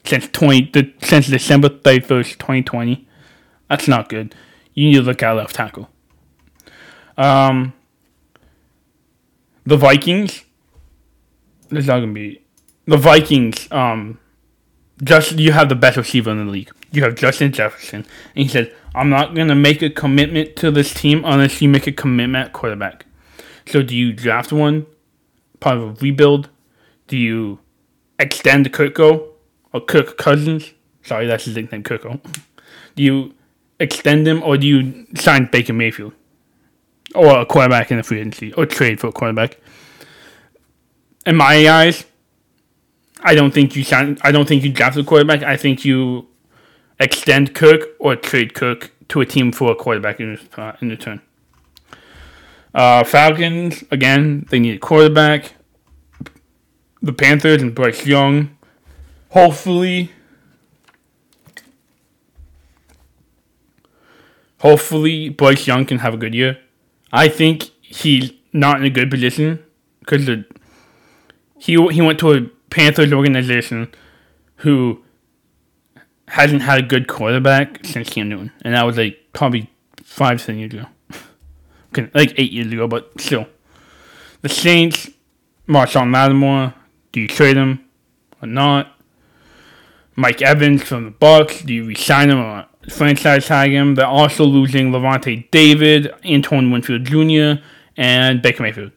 since 0.05 0.27
twenty 0.33 0.69
the, 0.73 0.93
since 1.01 1.29
December 1.29 1.69
thirty 1.69 2.01
first, 2.01 2.41
twenty 2.41 2.65
twenty. 2.65 3.07
That's 3.71 3.87
not 3.87 4.09
good. 4.09 4.35
You 4.75 4.91
need 4.91 4.97
to 4.97 5.03
look 5.03 5.23
at 5.23 5.31
left 5.37 5.55
tackle. 5.55 5.89
Um, 7.17 7.73
the 9.65 9.77
Vikings. 9.77 10.45
This 11.69 11.83
is 11.83 11.87
not 11.87 12.01
gonna 12.01 12.13
be 12.13 12.43
the 12.87 12.97
Vikings. 12.97 13.71
Um, 13.71 14.19
just 15.05 15.39
you 15.39 15.53
have 15.53 15.69
the 15.69 15.77
best 15.77 15.97
receiver 15.97 16.33
in 16.33 16.45
the 16.45 16.51
league. 16.51 16.73
You 16.93 17.03
have 17.05 17.15
Justin 17.15 17.53
Jefferson, 17.53 18.05
and 18.37 18.43
he 18.45 18.49
said, 18.49 18.73
"I'm 18.95 19.09
not 19.09 19.35
gonna 19.35 19.55
make 19.55 19.81
a 19.83 19.91
commitment 19.91 20.57
to 20.57 20.71
this 20.71 20.93
team 20.93 21.23
unless 21.25 21.61
you 21.63 21.69
make 21.69 21.87
a 21.87 21.93
commitment 21.93 22.47
at 22.47 22.53
quarterback." 22.53 23.07
So, 23.67 23.83
do 23.83 23.97
you 23.97 24.13
draft 24.13 24.53
one, 24.53 24.87
part 25.59 25.79
of 25.79 25.83
a 25.83 25.93
rebuild? 26.01 26.51
Do 27.09 27.17
you 27.17 27.61
extend 28.19 28.71
Kirko 28.73 29.29
or 29.73 29.81
Kirk 29.81 30.19
Cousins? 30.19 30.73
Sorry, 31.03 31.27
that's 31.27 31.47
his 31.47 31.57
nickname, 31.57 31.83
Kirko. 31.83 32.21
Do 32.95 33.03
you 33.03 33.35
extend 33.81 34.29
him, 34.29 34.43
or 34.43 34.57
do 34.57 34.67
you 34.67 35.07
sign 35.17 35.49
Baker 35.51 35.73
Mayfield 35.73 36.13
or 37.15 37.41
a 37.41 37.47
quarterback 37.47 37.91
in 37.91 37.97
the 37.97 38.03
free 38.03 38.21
agency, 38.21 38.53
or 38.53 38.67
trade 38.67 39.01
for 39.01 39.09
a 39.09 39.13
quarterback? 39.13 39.59
In 41.25 41.37
my 41.37 41.69
eyes, 41.69 42.05
I 43.23 43.35
don't 43.35 43.55
think 43.55 43.77
you 43.77 43.85
sign. 43.85 44.19
I 44.23 44.33
don't 44.33 44.47
think 44.47 44.63
you 44.63 44.73
draft 44.73 44.97
a 44.99 45.05
quarterback. 45.05 45.43
I 45.43 45.57
think 45.57 45.85
you 45.85 46.27
extend 47.03 47.55
Kirk 47.55 47.89
or 47.99 48.17
trade 48.17 48.55
Kirk 48.55 48.93
to 49.09 49.21
a 49.21 49.27
team 49.27 49.53
for 49.53 49.73
a 49.73 49.75
quarterback 49.75 50.21
in, 50.21 50.39
uh, 50.57 50.73
in 50.81 50.89
return. 50.89 51.21
Uh, 52.75 53.05
Falcons 53.05 53.85
again. 53.91 54.47
They 54.51 54.59
need 54.59 54.77
a 54.77 54.79
quarterback. 54.79 55.55
The 57.03 57.13
Panthers 57.13 57.61
and 57.61 57.75
Bryce 57.75 58.07
Young. 58.07 58.57
Hopefully, 59.31 60.13
hopefully 64.59 65.29
Bryce 65.29 65.67
Young 65.67 65.85
can 65.85 65.99
have 65.99 66.15
a 66.15 66.17
good 66.17 66.35
year. 66.35 66.59
I 67.13 67.29
think 67.29 67.71
he's 67.81 68.33
not 68.53 68.79
in 68.79 68.85
a 68.85 68.91
good 68.91 69.11
position 69.11 69.63
because 70.01 70.27
he 71.59 71.87
he 71.91 72.01
went 72.01 72.19
to 72.21 72.33
a 72.33 72.43
Panthers 72.71 73.13
organization 73.13 73.89
who 74.57 75.03
hasn't 76.33 76.63
had 76.63 76.79
a 76.79 76.83
good 76.83 77.09
quarterback 77.09 77.85
since 77.85 78.09
Cam 78.09 78.31
Newton, 78.31 78.51
and 78.63 78.73
that 78.73 78.85
was 78.85 78.97
like 78.97 79.19
probably 79.35 79.71
five, 80.03 80.41
seven 80.41 80.61
years 80.61 80.73
ago. 80.73 80.87
okay, 81.93 82.11
like 82.15 82.33
eight 82.39 82.51
years 82.53 82.73
ago, 82.73 82.89
but 82.89 83.21
still. 83.21 83.47
The 84.41 84.49
Saints, 84.49 85.11
Marshon 85.69 86.11
Lattimore, 86.11 86.73
do 87.13 87.21
you 87.21 87.29
trade 87.29 87.59
him 87.59 87.85
or 88.41 88.49
not? 88.49 88.99
Mike 90.17 90.41
Evans 90.41 90.83
from 90.83 91.05
the 91.05 91.11
Bucs, 91.11 91.67
do 91.67 91.75
you 91.75 91.85
resign 91.85 92.31
him 92.31 92.39
or 92.39 92.67
franchise 92.89 93.45
tag 93.45 93.71
him? 93.71 93.95
They're 93.95 94.07
also 94.07 94.45
losing 94.45 94.91
Lavonte 94.91 95.51
David, 95.51 96.11
Antoine 96.25 96.71
Winfield 96.71 97.05
Jr., 97.05 97.63
and 97.99 98.41
Baker 98.41 98.63
Mayfield. 98.63 98.93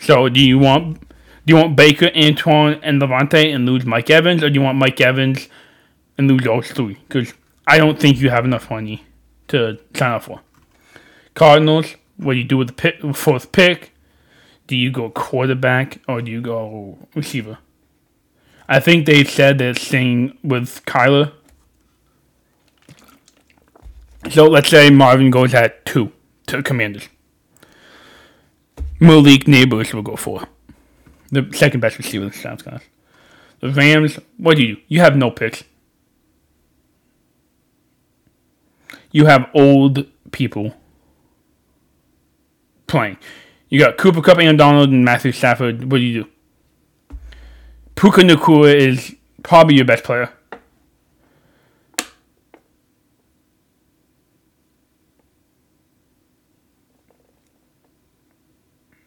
So 0.00 0.28
do 0.28 0.40
you 0.40 0.58
want 0.58 1.03
do 1.46 1.52
you 1.52 1.56
want 1.60 1.76
Baker, 1.76 2.10
Antoine, 2.16 2.80
and 2.82 3.02
Lavonte 3.02 3.54
and 3.54 3.66
lose 3.66 3.84
Mike 3.84 4.08
Evans, 4.08 4.42
or 4.42 4.48
do 4.48 4.54
you 4.54 4.62
want 4.62 4.78
Mike 4.78 5.00
Evans 5.00 5.48
and 6.16 6.26
lose 6.26 6.42
those 6.42 6.70
three? 6.70 6.94
Because 7.06 7.34
I 7.66 7.76
don't 7.76 7.98
think 8.00 8.18
you 8.18 8.30
have 8.30 8.46
enough 8.46 8.70
money 8.70 9.04
to 9.48 9.78
sign 9.94 10.12
up 10.12 10.22
for. 10.22 10.40
Cardinals, 11.34 11.96
what 12.16 12.32
do 12.32 12.38
you 12.38 12.44
do 12.44 12.56
with 12.56 12.68
the 12.68 12.72
pick, 12.72 13.00
fourth 13.14 13.52
pick? 13.52 13.92
Do 14.66 14.76
you 14.76 14.90
go 14.90 15.10
quarterback 15.10 16.00
or 16.08 16.22
do 16.22 16.30
you 16.30 16.40
go 16.40 16.96
receiver? 17.14 17.58
I 18.66 18.80
think 18.80 19.04
they 19.04 19.24
said 19.24 19.58
they're 19.58 19.74
staying 19.74 20.38
with 20.42 20.82
Kyler. 20.86 21.32
So 24.30 24.46
let's 24.46 24.70
say 24.70 24.88
Marvin 24.88 25.30
goes 25.30 25.52
at 25.52 25.84
two 25.84 26.10
to 26.46 26.62
Commanders. 26.62 27.10
Malik 28.98 29.44
Nabers 29.44 29.92
will 29.92 30.00
go 30.00 30.16
for 30.16 30.44
the 31.30 31.48
second 31.52 31.80
best 31.80 31.98
receiver 31.98 32.24
in 32.24 32.30
the 32.30 32.36
South 32.36 32.62
class. 32.62 32.82
The 33.60 33.70
Rams, 33.70 34.18
what 34.36 34.56
do 34.56 34.64
you? 34.64 34.76
You 34.88 35.00
have 35.00 35.16
no 35.16 35.30
picks. 35.30 35.64
You 39.10 39.26
have 39.26 39.48
old 39.54 40.06
people 40.32 40.74
playing. 42.86 43.16
You 43.68 43.78
got 43.78 43.96
Cooper 43.96 44.20
Kupp, 44.20 44.38
and 44.38 44.58
Donald, 44.58 44.90
and 44.90 45.04
Matthew 45.04 45.32
Stafford. 45.32 45.90
What 45.90 45.98
do 45.98 46.04
you 46.04 46.24
do? 46.24 47.16
Puka 47.94 48.22
Nacua 48.22 48.74
is 48.74 49.14
probably 49.42 49.76
your 49.76 49.84
best 49.84 50.04
player. 50.04 50.32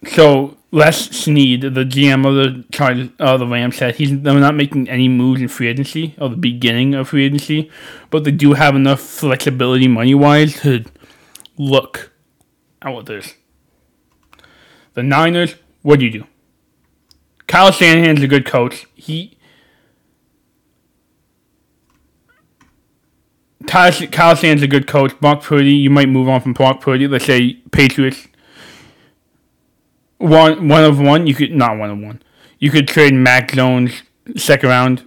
So 0.08 0.46
Les 0.71 1.10
Snead, 1.12 1.62
the 1.62 1.86
GM 1.86 2.27
of 2.27 2.36
the 2.36 2.65
Chargers, 2.71 3.10
uh, 3.19 3.38
the 3.38 3.47
Rams, 3.47 3.77
said 3.77 3.95
he's 3.95 4.21
they're 4.21 4.38
not 4.38 4.56
making 4.56 4.89
any 4.89 5.08
moves 5.08 5.41
in 5.41 5.47
free 5.47 5.67
agency 5.67 6.13
or 6.19 6.27
the 6.30 6.36
beginning 6.36 6.93
of 6.93 7.10
free 7.10 7.25
agency, 7.25 7.71
but 8.10 8.25
they 8.25 8.32
do 8.32 8.53
have 8.53 8.75
enough 8.75 8.99
flexibility 8.99 9.88
money 9.88 10.13
wise 10.13 10.60
to 10.62 10.84
look 11.58 12.12
at 12.82 12.89
what 12.89 13.06
this. 13.06 13.36
The 14.93 15.03
Niners, 15.03 15.56
what 15.84 15.99
do 15.99 16.06
you 16.06 16.12
do? 16.12 16.27
Kyle 17.47 17.71
Shanahan's 17.71 18.21
a 18.21 18.27
good 18.27 18.45
coach. 18.45 18.88
He 18.93 19.38
Kyle, 23.67 23.91
Kyle 24.08 24.36
Shanahan's 24.36 24.63
a 24.63 24.67
good 24.67 24.86
coach. 24.86 25.17
Brock 25.21 25.43
Purdy, 25.43 25.71
you 25.71 25.89
might 25.89 26.10
move 26.10 26.27
on 26.27 26.41
from 26.41 26.53
Brock 26.53 26.82
Purdy. 26.82 27.08
Let's 27.08 27.25
say 27.25 27.53
Patriots 27.71 28.27
one 30.17 30.67
one 30.67 30.84
of 30.84 30.99
one. 30.99 31.27
You 31.27 31.36
could 31.36 31.51
not 31.51 31.77
one 31.77 31.89
of 31.89 31.99
one. 31.99 32.21
You 32.60 32.71
could 32.71 32.88
trade 32.88 33.13
Mac 33.13 33.51
Jones 33.51 34.03
second 34.36 34.69
round, 34.69 35.06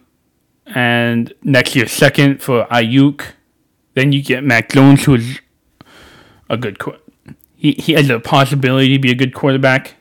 and 0.66 1.32
next 1.42 1.74
year 1.74 1.86
second 1.86 2.42
for 2.42 2.66
Aiyuk. 2.66 3.22
Then 3.94 4.12
you 4.12 4.22
get 4.22 4.44
Mac 4.44 4.70
Jones, 4.70 5.04
who 5.04 5.14
is 5.14 5.40
a 6.48 6.56
good. 6.56 6.78
He 7.56 7.72
he 7.72 7.92
has 7.92 8.08
a 8.08 8.20
possibility 8.20 8.94
to 8.94 8.98
be 8.98 9.10
a 9.10 9.14
good 9.14 9.34
quarterback. 9.34 9.96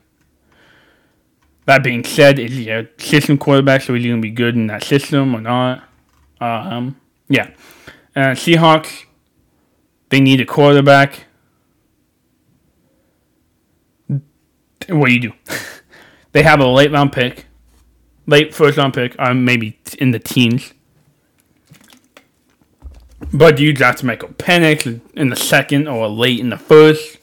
That 1.65 1.83
being 1.83 2.03
said, 2.03 2.39
is 2.39 2.53
he 2.53 2.69
a 2.69 2.87
system 2.97 3.37
quarterback? 3.37 3.81
So 3.81 3.93
is 3.93 4.03
he 4.03 4.09
gonna 4.09 4.21
be 4.21 4.31
good 4.31 4.55
in 4.55 4.67
that 4.67 4.83
system 4.83 5.35
or 5.35 5.41
not? 5.41 5.83
Um, 6.41 6.99
yeah. 7.27 7.51
Uh, 8.15 8.33
Seahawks, 8.33 9.05
they 10.09 10.19
need 10.19 10.41
a 10.41 10.45
quarterback. 10.45 11.25
What 14.89 15.07
do 15.07 15.13
you 15.13 15.19
do? 15.19 15.33
they 16.31 16.43
have 16.43 16.59
a 16.59 16.67
late 16.67 16.91
round 16.91 17.11
pick, 17.11 17.45
late 18.25 18.53
first 18.53 18.77
round 18.77 18.93
pick, 18.93 19.15
or 19.15 19.29
um, 19.29 19.45
maybe 19.45 19.79
in 19.97 20.11
the 20.11 20.19
teens. 20.19 20.73
But 23.33 23.57
do 23.57 23.63
you 23.63 23.73
draft 23.73 24.03
Michael 24.03 24.29
Penix 24.29 25.01
in 25.13 25.29
the 25.29 25.35
second 25.35 25.87
or 25.87 26.07
late 26.07 26.39
in 26.39 26.49
the 26.49 26.57
first? 26.57 27.17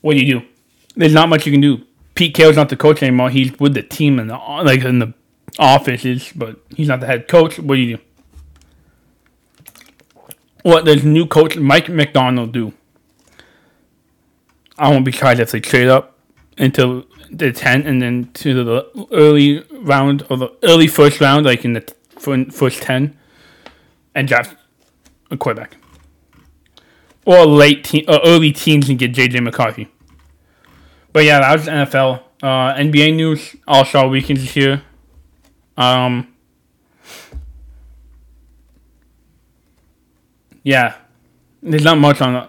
What 0.00 0.14
do 0.14 0.24
you 0.24 0.40
do? 0.40 0.46
There's 0.96 1.14
not 1.14 1.28
much 1.28 1.46
you 1.46 1.52
can 1.52 1.60
do. 1.60 1.84
Pete 2.14 2.34
Carroll's 2.34 2.56
not 2.56 2.68
the 2.68 2.76
coach 2.76 3.02
anymore. 3.02 3.30
He's 3.30 3.58
with 3.58 3.74
the 3.74 3.82
team 3.82 4.18
in 4.18 4.26
the 4.26 4.36
like 4.36 4.82
in 4.82 4.98
the 4.98 5.14
offices, 5.58 6.32
but 6.34 6.60
he's 6.74 6.88
not 6.88 7.00
the 7.00 7.06
head 7.06 7.28
coach. 7.28 7.58
What 7.58 7.76
do 7.76 7.80
you 7.80 7.96
do? 7.96 8.02
What 10.62 10.84
does 10.84 11.04
new 11.04 11.26
coach 11.26 11.56
Mike 11.56 11.88
Macdonald 11.88 12.52
do? 12.52 12.72
I 14.78 14.90
won't 14.90 15.04
be 15.04 15.12
surprised 15.12 15.40
if 15.40 15.50
they 15.50 15.60
trade 15.60 15.88
up 15.88 16.11
into 16.56 17.06
the 17.30 17.52
ten 17.52 17.82
and 17.86 18.00
then 18.02 18.30
to 18.34 18.64
the 18.64 19.06
early 19.12 19.64
round 19.70 20.24
or 20.28 20.36
the 20.36 20.50
early 20.62 20.86
first 20.86 21.20
round, 21.20 21.46
like 21.46 21.64
in 21.64 21.72
the 21.72 21.94
first 22.50 22.82
ten, 22.82 23.16
and 24.14 24.28
draft 24.28 24.56
a 25.30 25.36
quarterback, 25.36 25.76
or 27.24 27.46
late 27.46 27.84
teen, 27.84 28.04
or 28.08 28.20
early 28.24 28.52
teens 28.52 28.88
and 28.88 28.98
get 28.98 29.12
JJ 29.12 29.42
McCarthy. 29.42 29.88
But 31.12 31.24
yeah, 31.24 31.40
that 31.40 31.52
was 31.58 31.66
NFL. 31.66 32.22
Uh, 32.42 32.74
NBA 32.74 33.14
news. 33.14 33.54
All 33.66 33.84
Star 33.84 34.08
Weekend 34.08 34.38
is 34.38 34.50
here. 34.52 34.82
Um. 35.76 36.28
Yeah, 40.64 40.96
there's 41.62 41.84
not 41.84 41.98
much 41.98 42.20
on. 42.20 42.48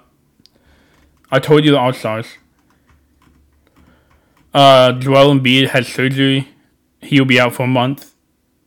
I 1.32 1.39
told 1.39 1.66
you 1.66 1.72
the 1.72 1.80
All 1.80 1.94
Stars. 1.94 2.28
Uh, 4.54 4.92
Joel 4.94 5.34
Embiid 5.34 5.70
had 5.70 5.86
surgery. 5.86 6.50
He'll 7.02 7.26
be 7.26 7.39
out 7.39 7.54
for 7.54 7.63
a 7.63 7.68
month. 7.68 8.13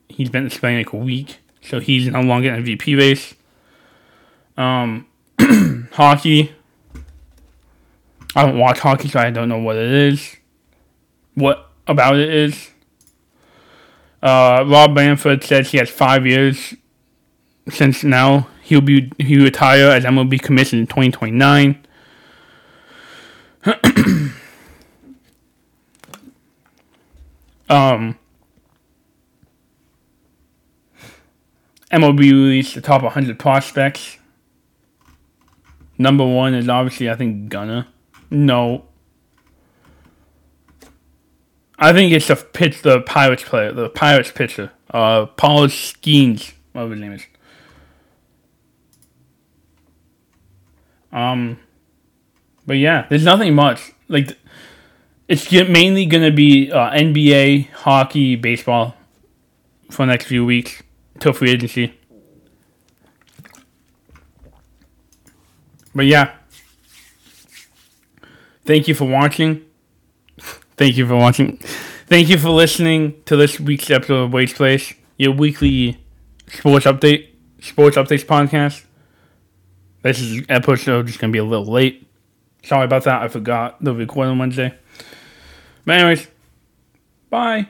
He's 0.09 0.31
been 0.31 0.51
spending 0.51 0.85
like 0.85 0.93
a 0.93 0.97
week, 0.97 1.39
so 1.61 1.81
he's 1.81 2.09
no 2.09 2.21
longer 2.21 2.53
in 2.53 2.65
MVP 2.65 2.99
race. 2.99 3.35
Um, 4.57 5.07
hockey. 5.93 6.53
I 8.35 8.45
don't 8.45 8.59
watch 8.59 8.81
hockey, 8.81 9.09
so 9.09 9.21
I 9.21 9.31
don't 9.31 9.49
know 9.49 9.59
what 9.59 9.77
it 9.77 9.91
is. 9.91 10.37
What 11.35 11.71
about 11.87 12.17
it 12.17 12.29
is. 12.29 12.71
Uh, 14.23 14.65
Rob 14.67 14.93
Manfred 14.93 15.45
says 15.45 15.71
he 15.71 15.79
has 15.79 15.89
five 15.89 16.27
years 16.27 16.75
since 17.69 18.03
now. 18.03 18.49
He'll 18.63 18.81
be 18.81 19.13
he 19.19 19.43
retire 19.43 19.89
as 19.91 20.05
MLB 20.05 20.43
commissioner 20.43 20.81
in 20.81 20.87
2029. 20.87 21.87
um, 27.69 28.19
MLB 31.91 32.19
released 32.19 32.75
the 32.75 32.81
top 32.81 33.03
100 33.03 33.39
prospects. 33.39 34.19
Number 35.99 36.27
one 36.27 36.55
is 36.55 36.69
obviously, 36.69 37.09
I 37.09 37.15
think, 37.15 37.49
Gunnar. 37.49 37.87
No. 38.31 38.87
I 41.79 41.93
think 41.93 42.13
it's 42.13 42.29
the 42.29 42.37
pitch, 42.37 42.83
the 42.83 43.01
Pirates 43.03 43.45
player, 43.45 43.73
the 43.73 43.89
Pirates 43.89 44.31
pitcher, 44.31 44.73
uh, 44.91 45.27
Paul 45.27 45.67
Skenes, 45.69 46.53
whatever 46.73 46.93
his 46.93 47.01
name 47.01 47.13
is. 47.13 47.27
Um, 51.13 51.59
but 52.67 52.77
yeah, 52.77 53.07
there's 53.09 53.25
nothing 53.25 53.55
much. 53.55 53.93
Like, 54.09 54.37
it's 55.29 55.51
mainly 55.51 56.07
gonna 56.07 56.31
be 56.31 56.71
uh, 56.71 56.91
NBA, 56.91 57.71
hockey, 57.71 58.37
baseball 58.37 58.95
for 59.91 60.05
the 60.05 60.13
next 60.13 60.27
few 60.27 60.45
weeks 60.45 60.83
until 61.15 61.33
free 61.33 61.51
agency. 61.51 61.93
But 65.95 66.07
yeah, 66.07 66.33
thank 68.65 68.87
you 68.87 68.95
for 68.95 69.07
watching. 69.07 69.65
Thank 70.77 70.97
you 70.97 71.07
for 71.07 71.17
watching. 71.17 71.57
Thank 72.07 72.29
you 72.29 72.39
for 72.39 72.51
listening 72.51 73.21
to 73.25 73.37
this 73.37 73.59
week's 73.59 73.91
episode 73.91 74.25
of 74.25 74.33
Wade's 74.33 74.53
Place, 74.53 74.93
your 75.17 75.33
weekly 75.33 75.99
sports 76.49 76.85
update, 76.85 77.29
sports 77.61 77.97
updates 77.97 78.25
podcast. 78.25 78.85
This 80.03 80.21
is 80.21 80.45
episode 80.49 81.07
just 81.07 81.19
gonna 81.19 81.33
be 81.33 81.39
a 81.39 81.45
little 81.45 81.65
late. 81.65 82.07
Sorry 82.63 82.85
about 82.85 83.05
that. 83.05 83.23
I 83.23 83.29
forgot 83.29 83.83
the 83.83 83.95
record 83.95 84.27
on 84.29 84.39
Wednesday. 84.39 84.75
But 85.87 86.01
anyways, 86.01 86.27
bye. 87.31 87.69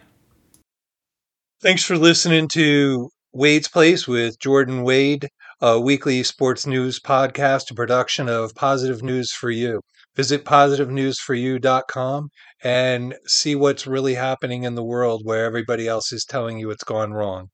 Thanks 1.63 1.85
for 1.85 1.99
listening 1.99 2.49
to 2.49 3.11
Wade's 3.35 3.69
Place 3.69 4.09
with 4.09 4.41
Jordan 4.41 4.83
Wade, 4.85 5.29
a 5.61 5.79
weekly 5.79 6.23
sports 6.23 6.67
news 6.67 6.99
podcast, 6.99 7.71
a 7.71 7.75
production 7.75 8.31
of 8.31 8.55
Positive 8.55 9.03
News 9.03 9.33
for 9.33 9.51
You. 9.51 9.83
Visit 10.15 10.47
positivenewsforyou.com 10.47 12.31
and 12.65 13.15
see 13.27 13.55
what's 13.55 13.87
really 13.87 14.15
happening 14.15 14.63
in 14.63 14.77
the 14.77 14.85
world 14.85 15.21
where 15.25 15.45
everybody 15.45 15.87
else 15.87 16.11
is 16.11 16.25
telling 16.25 16.59
you 16.59 16.71
it's 16.71 16.85
gone 16.85 17.13
wrong. 17.13 17.49